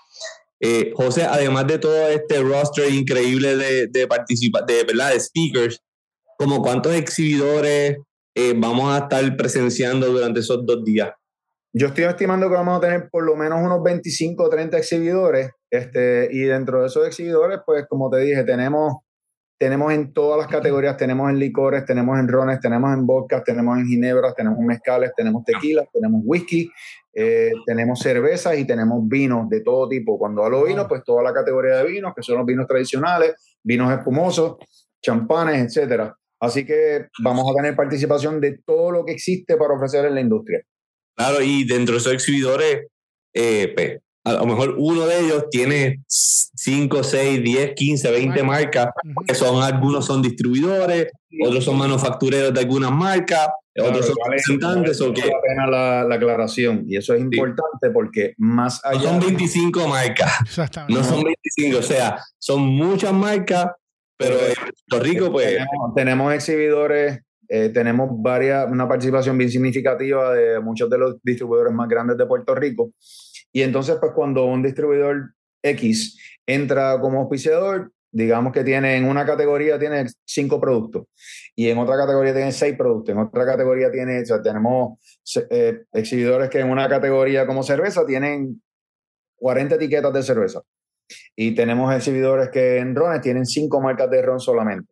Eh, 0.59 0.91
José, 0.97 1.23
además 1.23 1.65
de 1.65 1.79
todo 1.79 2.09
este 2.09 2.41
roster 2.41 2.91
increíble 2.91 3.55
de, 3.55 3.87
de, 3.87 4.05
de, 4.67 4.83
¿verdad? 4.83 5.13
de 5.13 5.19
speakers, 5.21 5.81
como 6.37 6.61
cuántos 6.61 6.93
exhibidores, 6.93 7.99
eh, 8.35 8.53
vamos 8.55 8.93
a 8.93 9.03
estar 9.03 9.37
presenciando 9.37 10.07
durante 10.07 10.39
esos 10.39 10.65
dos 10.65 10.83
días? 10.83 11.11
Yo 11.73 11.87
estoy 11.87 12.03
estimando 12.03 12.49
que 12.49 12.55
vamos 12.55 12.77
a 12.77 12.81
tener 12.81 13.09
por 13.09 13.23
lo 13.23 13.35
menos 13.35 13.59
unos 13.61 13.81
25 13.81 14.43
o 14.43 14.49
30 14.49 14.77
exhibidores, 14.77 15.51
este, 15.69 16.27
y 16.29 16.41
dentro 16.41 16.81
de 16.81 16.87
esos 16.87 17.07
exhibidores, 17.07 17.59
pues 17.65 17.85
como 17.87 18.09
te 18.09 18.17
dije, 18.17 18.43
tenemos, 18.43 18.95
tenemos 19.57 19.93
en 19.93 20.11
todas 20.11 20.37
las 20.37 20.47
categorías, 20.47 20.97
tenemos 20.97 21.29
en 21.29 21.39
licores, 21.39 21.85
tenemos 21.85 22.19
en 22.19 22.27
rones, 22.27 22.59
tenemos 22.59 22.93
en 22.93 23.07
vodkas, 23.07 23.45
tenemos 23.45 23.77
en 23.77 23.87
ginebras, 23.87 24.35
tenemos 24.35 24.59
en 24.59 24.65
mezcales, 24.65 25.11
tenemos 25.15 25.45
tequilas, 25.45 25.87
tenemos 25.93 26.21
whisky, 26.25 26.69
eh, 27.13 27.51
tenemos 27.65 27.99
cervezas 27.99 28.57
y 28.57 28.65
tenemos 28.65 29.07
vinos 29.07 29.47
de 29.49 29.61
todo 29.61 29.87
tipo. 29.87 30.19
Cuando 30.19 30.43
hablo 30.43 30.65
vinos, 30.65 30.87
pues 30.89 31.03
toda 31.05 31.23
la 31.23 31.33
categoría 31.33 31.77
de 31.77 31.85
vinos, 31.85 32.13
que 32.13 32.21
son 32.21 32.37
los 32.37 32.45
vinos 32.45 32.67
tradicionales, 32.67 33.57
vinos 33.63 33.93
espumosos, 33.93 34.57
champanes, 35.01 35.67
etcétera. 35.67 36.17
Así 36.41 36.65
que 36.65 37.05
vamos 37.23 37.45
a 37.49 37.55
tener 37.55 37.75
participación 37.75 38.41
de 38.41 38.57
todo 38.65 38.91
lo 38.91 39.05
que 39.05 39.11
existe 39.11 39.57
para 39.57 39.75
ofrecer 39.75 40.05
en 40.05 40.15
la 40.15 40.21
industria. 40.21 40.61
Claro, 41.15 41.41
y 41.41 41.65
dentro 41.65 41.93
de 41.93 41.99
esos 41.99 42.13
exhibidores, 42.13 42.87
eh, 43.33 43.71
pues, 43.75 43.99
a 44.23 44.33
lo 44.33 44.45
mejor 44.47 44.75
uno 44.77 45.05
de 45.05 45.19
ellos 45.19 45.45
tiene 45.51 46.01
5, 46.07 47.03
6, 47.03 47.43
10, 47.43 47.73
15, 47.75 48.11
20 48.11 48.43
marcas, 48.43 48.87
que 49.27 49.35
son 49.35 49.61
algunos 49.61 50.05
son 50.05 50.21
distribuidores, 50.21 51.11
otros 51.43 51.63
son 51.63 51.77
manufactureros 51.77 52.53
de 52.53 52.59
algunas 52.59 52.91
marcas, 52.91 53.47
otros 53.79 54.07
son 54.07 54.15
representantes. 54.25 54.99
o 54.99 55.13
que... 55.13 55.21
la 55.21 55.41
pena 55.41 55.67
la, 55.67 56.15
aclaración, 56.15 56.85
y 56.87 56.97
eso 56.97 57.13
es 57.13 57.21
importante 57.21 57.91
porque 57.93 58.33
más 58.37 58.83
allá... 58.83 59.13
No 59.13 59.21
son 59.21 59.27
25 59.27 59.87
marcas, 59.87 60.31
no 60.87 61.03
son 61.03 61.23
25, 61.23 61.77
o 61.77 61.83
sea, 61.83 62.17
son 62.39 62.61
muchas 62.63 63.13
marcas 63.13 63.67
pero 64.21 64.39
en 64.39 64.53
Puerto 64.87 65.05
Rico, 65.05 65.31
pues. 65.31 65.57
Tenemos, 65.95 66.33
exhibidores, 66.33 67.19
eh, 67.47 67.69
tenemos 67.69 68.09
varias, 68.21 68.69
una 68.69 68.87
participación 68.87 69.37
bien 69.37 69.49
significativa 69.49 70.33
de 70.33 70.59
muchos 70.59 70.89
de 70.89 70.97
los 70.97 71.15
distribuidores 71.23 71.73
más 71.73 71.87
grandes 71.87 72.17
de 72.17 72.25
Puerto 72.25 72.55
Rico. 72.55 72.91
Y 73.51 73.61
entonces, 73.63 73.97
pues, 73.99 74.11
cuando 74.13 74.45
un 74.45 74.63
distribuidor 74.63 75.33
X 75.63 76.17
entra 76.45 76.99
como 76.99 77.21
auspiciador, 77.21 77.91
digamos 78.11 78.53
que 78.53 78.63
tiene 78.63 78.97
en 78.97 79.05
una 79.05 79.25
categoría 79.25 79.79
tiene 79.79 80.05
cinco 80.25 80.59
productos 80.59 81.05
y 81.55 81.69
en 81.69 81.77
otra 81.77 81.95
categoría 81.95 82.33
tiene 82.33 82.51
seis 82.51 82.75
productos, 82.77 83.13
en 83.13 83.21
otra 83.21 83.45
categoría 83.45 83.89
tiene, 83.89 84.21
o 84.21 84.25
sea, 84.25 84.41
tenemos 84.41 84.99
eh, 85.49 85.83
exhibidores 85.93 86.49
que 86.49 86.59
en 86.59 86.69
una 86.69 86.89
categoría 86.89 87.47
como 87.47 87.63
cerveza 87.63 88.05
tienen 88.05 88.61
40 89.37 89.75
etiquetas 89.75 90.13
de 90.13 90.23
cerveza. 90.23 90.61
Y 91.35 91.55
tenemos 91.55 91.93
exhibidores 91.93 92.49
que 92.49 92.77
en 92.77 92.95
rones 92.95 93.21
tienen 93.21 93.45
cinco 93.45 93.81
marcas 93.81 94.09
de 94.09 94.21
ron 94.21 94.39
solamente. 94.39 94.91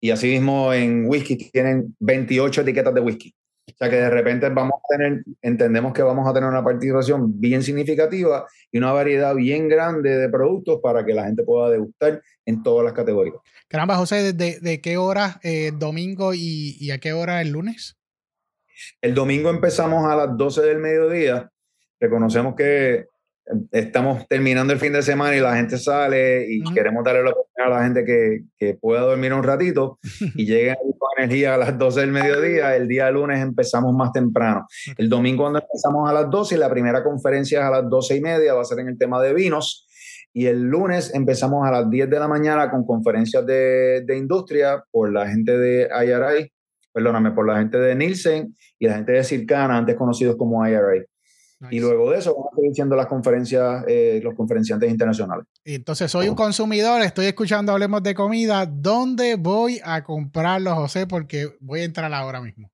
Y 0.00 0.10
asimismo 0.10 0.72
en 0.72 1.06
whisky 1.06 1.36
tienen 1.50 1.94
28 2.00 2.62
etiquetas 2.62 2.94
de 2.94 3.00
whisky. 3.00 3.34
O 3.74 3.76
sea 3.78 3.88
que 3.88 3.96
de 3.96 4.10
repente 4.10 4.48
vamos 4.48 4.74
a 4.74 4.96
tener, 4.96 5.22
entendemos 5.42 5.92
que 5.92 6.02
vamos 6.02 6.28
a 6.28 6.32
tener 6.32 6.48
una 6.48 6.64
participación 6.64 7.40
bien 7.40 7.62
significativa 7.62 8.46
y 8.70 8.78
una 8.78 8.92
variedad 8.92 9.34
bien 9.34 9.68
grande 9.68 10.18
de 10.18 10.28
productos 10.28 10.80
para 10.82 11.04
que 11.04 11.14
la 11.14 11.24
gente 11.24 11.44
pueda 11.44 11.70
degustar 11.70 12.20
en 12.44 12.62
todas 12.62 12.84
las 12.84 12.92
categorías. 12.92 13.36
Caramba, 13.68 13.96
José, 13.96 14.32
¿de, 14.32 14.58
de 14.60 14.80
qué 14.80 14.96
hora 14.96 15.40
eh, 15.42 15.72
domingo 15.72 16.34
y, 16.34 16.76
y, 16.80 16.90
a 16.90 16.98
qué 16.98 17.12
hora 17.12 17.40
el 17.40 17.50
lunes? 17.50 17.96
El 19.00 19.14
domingo 19.14 19.50
empezamos 19.50 20.10
a 20.10 20.16
las 20.16 20.36
12 20.36 20.62
del 20.62 20.78
mediodía. 20.78 21.50
Reconocemos 22.00 22.54
que 22.56 23.06
estamos 23.72 24.26
terminando 24.28 24.72
el 24.72 24.78
fin 24.78 24.92
de 24.92 25.02
semana 25.02 25.36
y 25.36 25.40
la 25.40 25.56
gente 25.56 25.78
sale 25.78 26.46
y 26.48 26.62
queremos 26.72 27.04
darle 27.04 27.24
la 27.24 27.30
oportunidad 27.30 27.66
a 27.72 27.78
la 27.78 27.84
gente 27.84 28.04
que, 28.04 28.44
que 28.56 28.74
pueda 28.74 29.02
dormir 29.02 29.32
un 29.32 29.42
ratito 29.42 29.98
y 30.34 30.46
llegue 30.46 30.76
con 30.98 31.08
energía 31.18 31.54
a 31.54 31.58
las 31.58 31.78
12 31.78 32.00
del 32.00 32.12
mediodía. 32.12 32.76
El 32.76 32.88
día 32.88 33.10
lunes 33.10 33.40
empezamos 33.40 33.94
más 33.94 34.12
temprano. 34.12 34.66
El 34.96 35.08
domingo 35.08 35.44
cuando 35.44 35.60
empezamos 35.60 36.08
a 36.08 36.12
las 36.12 36.30
12 36.30 36.54
y 36.54 36.58
la 36.58 36.70
primera 36.70 37.02
conferencia 37.02 37.60
es 37.60 37.64
a 37.64 37.70
las 37.70 37.90
12 37.90 38.16
y 38.16 38.20
media, 38.20 38.54
va 38.54 38.62
a 38.62 38.64
ser 38.64 38.80
en 38.80 38.88
el 38.88 38.98
tema 38.98 39.20
de 39.20 39.34
vinos. 39.34 39.86
Y 40.32 40.46
el 40.46 40.62
lunes 40.62 41.12
empezamos 41.12 41.66
a 41.66 41.72
las 41.72 41.90
10 41.90 42.08
de 42.08 42.18
la 42.20 42.28
mañana 42.28 42.70
con 42.70 42.86
conferencias 42.86 43.44
de, 43.44 44.02
de 44.06 44.16
industria 44.16 44.82
por 44.92 45.12
la 45.12 45.28
gente 45.28 45.58
de 45.58 45.88
IRI, 45.88 46.52
perdóname, 46.92 47.32
por 47.32 47.48
la 47.48 47.58
gente 47.58 47.78
de 47.78 47.96
Nielsen 47.96 48.54
y 48.78 48.86
la 48.86 48.94
gente 48.94 49.12
de 49.12 49.24
Circana, 49.24 49.76
antes 49.76 49.96
conocidos 49.96 50.36
como 50.36 50.64
IRI. 50.64 51.04
Y 51.68 51.78
luego 51.78 52.10
de 52.10 52.18
eso 52.18 52.34
vamos 52.34 52.52
a 52.52 52.56
seguir 52.56 52.74
siendo 52.74 52.96
las 52.96 53.06
conferencias, 53.06 53.84
eh, 53.86 54.20
los 54.22 54.34
conferenciantes 54.34 54.90
internacionales. 54.90 55.44
Entonces, 55.64 56.10
soy 56.10 56.28
un 56.28 56.34
consumidor, 56.34 57.02
estoy 57.02 57.26
escuchando 57.26 57.72
Hablemos 57.72 58.02
de 58.02 58.14
Comida. 58.14 58.64
¿Dónde 58.64 59.36
voy 59.36 59.78
a 59.84 60.02
comprarlo, 60.02 60.74
José? 60.74 61.06
Porque 61.06 61.48
voy 61.60 61.80
a 61.80 61.84
entrar 61.84 62.12
ahora 62.14 62.40
mismo. 62.40 62.70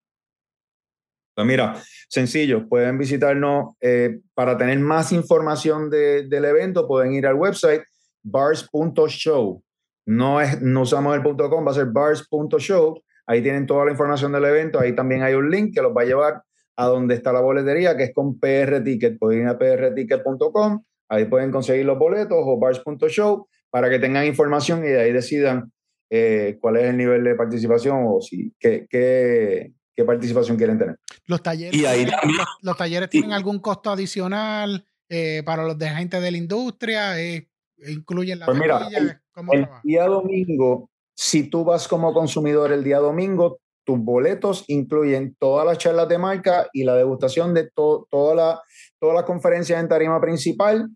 Pues 1.34 1.46
mira, 1.46 1.82
sencillo, 2.08 2.68
pueden 2.68 2.96
visitarnos 2.96 3.74
eh, 3.80 4.20
para 4.34 4.56
tener 4.56 4.78
más 4.78 5.12
información 5.12 5.90
del 5.90 6.44
evento, 6.44 6.86
pueden 6.86 7.12
ir 7.12 7.26
al 7.26 7.34
website 7.34 7.82
bars.show. 8.22 9.62
No, 10.06 10.40
es, 10.40 10.62
no 10.62 10.82
usamos 10.82 11.16
el 11.16 11.22
.com, 11.22 11.66
va 11.66 11.72
a 11.72 11.74
ser 11.74 11.86
bars.show. 11.86 13.02
Ahí 13.26 13.42
tienen 13.42 13.66
toda 13.66 13.84
la 13.84 13.90
información 13.90 14.32
del 14.32 14.44
evento. 14.44 14.78
Ahí 14.78 14.94
también 14.94 15.22
hay 15.24 15.34
un 15.34 15.50
link 15.50 15.74
que 15.74 15.82
los 15.82 15.92
va 15.92 16.02
a 16.02 16.04
llevar 16.04 16.42
a 16.76 16.86
donde 16.86 17.14
está 17.14 17.32
la 17.32 17.40
boletería, 17.40 17.96
que 17.96 18.04
es 18.04 18.14
con 18.14 18.38
PR 18.38 18.82
Ticket. 18.84 19.18
Pueden 19.18 19.42
ir 19.42 19.48
a 19.48 19.58
prticket.com, 19.58 20.82
ahí 21.08 21.24
pueden 21.24 21.50
conseguir 21.50 21.86
los 21.86 21.98
boletos 21.98 22.38
o 22.38 22.58
bars.show 22.58 23.48
para 23.70 23.90
que 23.90 23.98
tengan 23.98 24.26
información 24.26 24.84
y 24.84 24.88
de 24.88 25.00
ahí 25.00 25.12
decidan 25.12 25.72
eh, 26.10 26.58
cuál 26.60 26.76
es 26.76 26.84
el 26.84 26.96
nivel 26.96 27.24
de 27.24 27.34
participación 27.34 28.04
o 28.06 28.20
si, 28.20 28.52
qué, 28.60 28.86
qué, 28.88 29.72
qué 29.94 30.04
participación 30.04 30.56
quieren 30.56 30.78
tener. 30.78 30.96
Los 31.26 31.42
talleres, 31.42 31.80
los, 32.62 32.76
talleres 32.76 33.10
tienen 33.10 33.32
algún 33.32 33.58
costo 33.58 33.90
adicional 33.90 34.86
eh, 35.08 35.42
para 35.44 35.64
los 35.64 35.78
de 35.78 35.88
gente 35.88 36.20
de 36.20 36.30
la 36.30 36.36
industria, 36.36 37.20
eh, 37.20 37.48
incluyen 37.88 38.38
la 38.38 38.46
pues 38.46 38.58
mira, 38.58 38.88
el 38.92 39.66
día 39.82 40.06
domingo, 40.06 40.90
si 41.14 41.48
tú 41.48 41.64
vas 41.64 41.88
como 41.88 42.12
consumidor 42.12 42.72
el 42.72 42.84
día 42.84 42.98
domingo, 42.98 43.60
tus 43.86 43.98
boletos 43.98 44.64
incluyen 44.66 45.36
todas 45.38 45.64
las 45.64 45.78
charlas 45.78 46.08
de 46.08 46.18
marca 46.18 46.66
y 46.72 46.84
la 46.84 46.94
degustación 46.96 47.54
de 47.54 47.70
toda 47.74 48.34
la, 48.34 48.60
todas 49.00 49.14
las 49.14 49.24
conferencias 49.24 49.80
en 49.80 49.88
tarima 49.88 50.20
principal, 50.20 50.90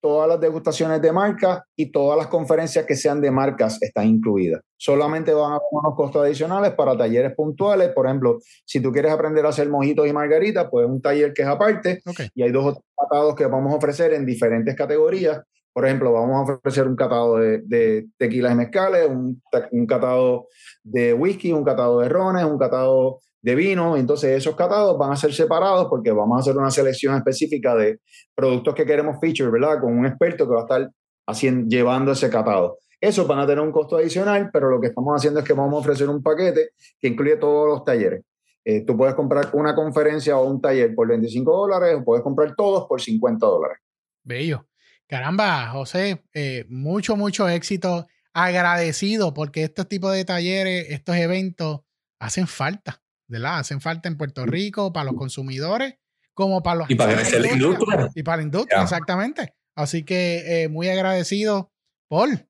todas 0.00 0.28
las 0.28 0.40
degustaciones 0.40 1.02
de 1.02 1.10
marca 1.10 1.64
y 1.76 1.90
todas 1.90 2.16
las 2.16 2.28
conferencias 2.28 2.86
que 2.86 2.94
sean 2.94 3.20
de 3.20 3.32
marcas 3.32 3.82
están 3.82 4.06
incluidas. 4.06 4.62
Solamente 4.78 5.34
van 5.34 5.52
a 5.52 5.56
haber 5.56 5.68
unos 5.72 5.96
costos 5.96 6.22
adicionales 6.22 6.74
para 6.74 6.96
talleres 6.96 7.34
puntuales. 7.34 7.88
Por 7.88 8.06
ejemplo, 8.06 8.38
si 8.64 8.80
tú 8.80 8.92
quieres 8.92 9.10
aprender 9.10 9.44
a 9.44 9.48
hacer 9.48 9.68
mojitos 9.68 10.06
y 10.06 10.12
margaritas, 10.12 10.68
pues 10.70 10.86
un 10.86 11.02
taller 11.02 11.32
que 11.34 11.42
es 11.42 11.48
aparte 11.48 12.00
y 12.34 12.42
hay 12.42 12.52
dos 12.52 12.78
tratados 12.96 13.34
que 13.34 13.46
vamos 13.46 13.72
a 13.72 13.76
ofrecer 13.76 14.14
en 14.14 14.24
diferentes 14.24 14.76
categorías 14.76 15.42
por 15.76 15.84
ejemplo, 15.84 16.10
vamos 16.10 16.48
a 16.48 16.54
ofrecer 16.54 16.88
un 16.88 16.96
catado 16.96 17.36
de, 17.36 17.58
de 17.66 18.08
tequilas 18.16 18.50
y 18.50 18.54
mezcales, 18.54 19.10
un, 19.10 19.42
un, 19.72 19.86
catado 19.86 20.48
de 20.82 21.12
whisky, 21.12 21.52
un 21.52 21.64
catado 21.64 22.00
de 22.00 22.08
rones, 22.08 22.46
un 22.46 22.56
catado 22.56 23.20
de 23.42 23.54
vino. 23.54 23.94
Entonces, 23.98 24.38
esos 24.38 24.56
catados 24.56 24.96
van 24.96 25.12
a 25.12 25.16
ser 25.16 25.34
separados 25.34 25.88
porque 25.90 26.12
vamos 26.12 26.38
a 26.38 26.40
hacer 26.40 26.56
una 26.56 26.70
selección 26.70 27.14
específica 27.14 27.74
de 27.74 28.00
productos 28.34 28.74
que 28.74 28.86
queremos 28.86 29.18
feature, 29.20 29.50
¿verdad? 29.50 29.78
Con 29.82 29.98
un 29.98 30.06
experto 30.06 30.48
que 30.48 30.54
va 30.54 30.60
a 30.60 30.62
estar 30.62 30.90
haciendo, 31.26 31.68
llevando 31.68 32.12
ese 32.12 32.30
catado. 32.30 32.78
Esos 32.98 33.28
van 33.28 33.40
a 33.40 33.46
tener 33.46 33.62
un 33.62 33.70
costo 33.70 33.98
adicional, 33.98 34.48
pero 34.50 34.70
lo 34.70 34.80
que 34.80 34.86
estamos 34.86 35.14
haciendo 35.14 35.40
es 35.40 35.46
que 35.46 35.52
vamos 35.52 35.74
a 35.74 35.80
ofrecer 35.80 36.08
un 36.08 36.22
paquete 36.22 36.70
que 36.98 37.08
incluye 37.08 37.36
todos 37.36 37.68
los 37.68 37.84
talleres. 37.84 38.24
Eh, 38.64 38.80
tú 38.86 38.96
puedes 38.96 39.14
comprar 39.14 39.50
una 39.52 39.74
conferencia 39.74 40.38
o 40.38 40.46
un 40.46 40.58
taller 40.58 40.94
por 40.94 41.06
25 41.06 41.54
dólares 41.54 41.98
o 42.00 42.02
puedes 42.02 42.24
comprar 42.24 42.54
todos 42.56 42.86
por 42.88 42.98
50 42.98 43.46
dólares. 43.46 43.76
Bello. 44.24 44.64
Caramba, 45.08 45.68
José, 45.68 46.24
eh, 46.34 46.64
mucho, 46.68 47.16
mucho 47.16 47.48
éxito. 47.48 48.06
Agradecido 48.32 49.32
porque 49.32 49.62
estos 49.62 49.88
tipos 49.88 50.12
de 50.12 50.24
talleres, 50.24 50.86
estos 50.90 51.16
eventos 51.16 51.80
hacen 52.18 52.46
falta, 52.46 53.02
¿verdad? 53.28 53.60
Hacen 53.60 53.80
falta 53.80 54.08
en 54.08 54.18
Puerto 54.18 54.44
Rico 54.44 54.92
para 54.92 55.04
los 55.04 55.14
consumidores 55.14 55.94
como 56.34 56.62
para 56.62 56.80
los... 56.80 56.90
Y 56.90 56.96
para 56.96 57.14
la 57.14 57.52
industria. 57.52 58.10
Y 58.14 58.22
para 58.22 58.36
la 58.38 58.42
industria, 58.42 58.82
exactamente. 58.82 59.54
Así 59.74 60.04
que 60.04 60.64
eh, 60.64 60.68
muy 60.68 60.88
agradecido. 60.88 61.72
Paul. 62.08 62.46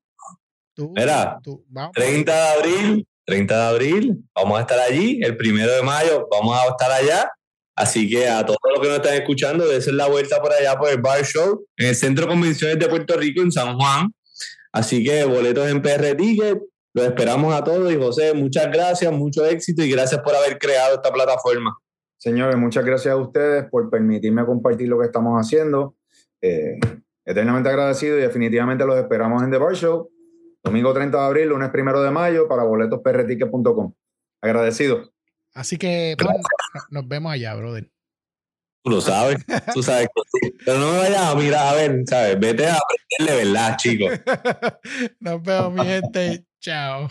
Tú, 0.73 0.93
Mira, 0.95 1.39
30 1.93 2.31
de 2.31 2.49
abril, 2.49 3.07
30 3.25 3.57
de 3.57 3.63
abril, 3.63 4.29
vamos 4.35 4.59
a 4.59 4.61
estar 4.61 4.79
allí. 4.79 5.19
El 5.23 5.35
primero 5.35 5.73
de 5.73 5.81
mayo 5.81 6.27
vamos 6.29 6.55
a 6.57 6.67
estar 6.67 6.91
allá. 6.91 7.31
Así 7.77 8.09
que 8.09 8.27
a 8.27 8.43
todos 8.43 8.57
los 8.73 8.81
que 8.81 8.87
nos 8.87 8.97
están 8.97 9.13
escuchando, 9.13 9.63
ser 9.79 9.93
la 9.93 10.07
vuelta 10.07 10.41
por 10.41 10.51
allá 10.51 10.75
por 10.75 10.89
el 10.89 10.99
Bar 10.99 11.23
Show 11.23 11.63
en 11.77 11.89
el 11.89 11.95
Centro 11.95 12.25
de 12.25 12.31
Convenciones 12.31 12.79
de 12.79 12.87
Puerto 12.87 13.15
Rico 13.15 13.43
en 13.43 13.51
San 13.51 13.77
Juan. 13.77 14.11
Así 14.71 15.03
que 15.03 15.23
boletos 15.25 15.69
en 15.69 15.83
PR 15.83 16.15
Ticket, 16.17 16.59
los 16.95 17.05
esperamos 17.05 17.53
a 17.53 17.63
todos. 17.63 17.93
Y 17.93 17.95
José, 17.95 18.33
muchas 18.33 18.71
gracias, 18.71 19.13
mucho 19.13 19.45
éxito 19.45 19.83
y 19.83 19.91
gracias 19.91 20.21
por 20.21 20.35
haber 20.35 20.57
creado 20.57 20.95
esta 20.95 21.13
plataforma. 21.13 21.77
Señores, 22.17 22.57
muchas 22.57 22.83
gracias 22.83 23.13
a 23.13 23.17
ustedes 23.17 23.65
por 23.69 23.91
permitirme 23.91 24.43
compartir 24.43 24.87
lo 24.87 24.99
que 24.99 25.05
estamos 25.05 25.39
haciendo. 25.39 25.95
Eh, 26.41 26.79
eternamente 27.25 27.69
agradecido 27.69 28.17
y 28.17 28.21
definitivamente 28.21 28.85
los 28.85 28.97
esperamos 28.97 29.43
en 29.43 29.51
The 29.51 29.57
Bar 29.59 29.75
Show, 29.75 30.09
domingo 30.63 30.93
30 30.95 31.15
de 31.15 31.23
abril, 31.23 31.49
lunes 31.49 31.69
1 31.71 32.01
de 32.01 32.09
mayo, 32.09 32.47
para 32.47 32.63
boletosprticket.com. 32.63 33.93
Agradecido. 34.41 35.11
Así 35.53 35.77
que 35.77 36.15
nos 36.89 37.07
vemos 37.07 37.31
allá, 37.31 37.55
brother. 37.55 37.89
Tú 38.83 38.91
lo 38.91 39.01
sabes, 39.01 39.45
tú 39.73 39.83
sabes 39.83 40.07
Pero 40.65 40.79
no 40.79 40.93
me 40.93 40.99
vayas 40.99 41.21
a 41.21 41.35
mirar 41.35 41.67
a 41.67 41.73
ver, 41.73 42.03
¿sabes? 42.07 42.39
Vete 42.39 42.67
a 42.67 42.77
aprenderle, 42.77 43.45
¿verdad, 43.45 43.77
chicos? 43.77 44.11
nos 45.19 45.43
vemos, 45.43 45.73
mi 45.73 45.85
gente. 45.85 46.45
Chao. 46.61 47.09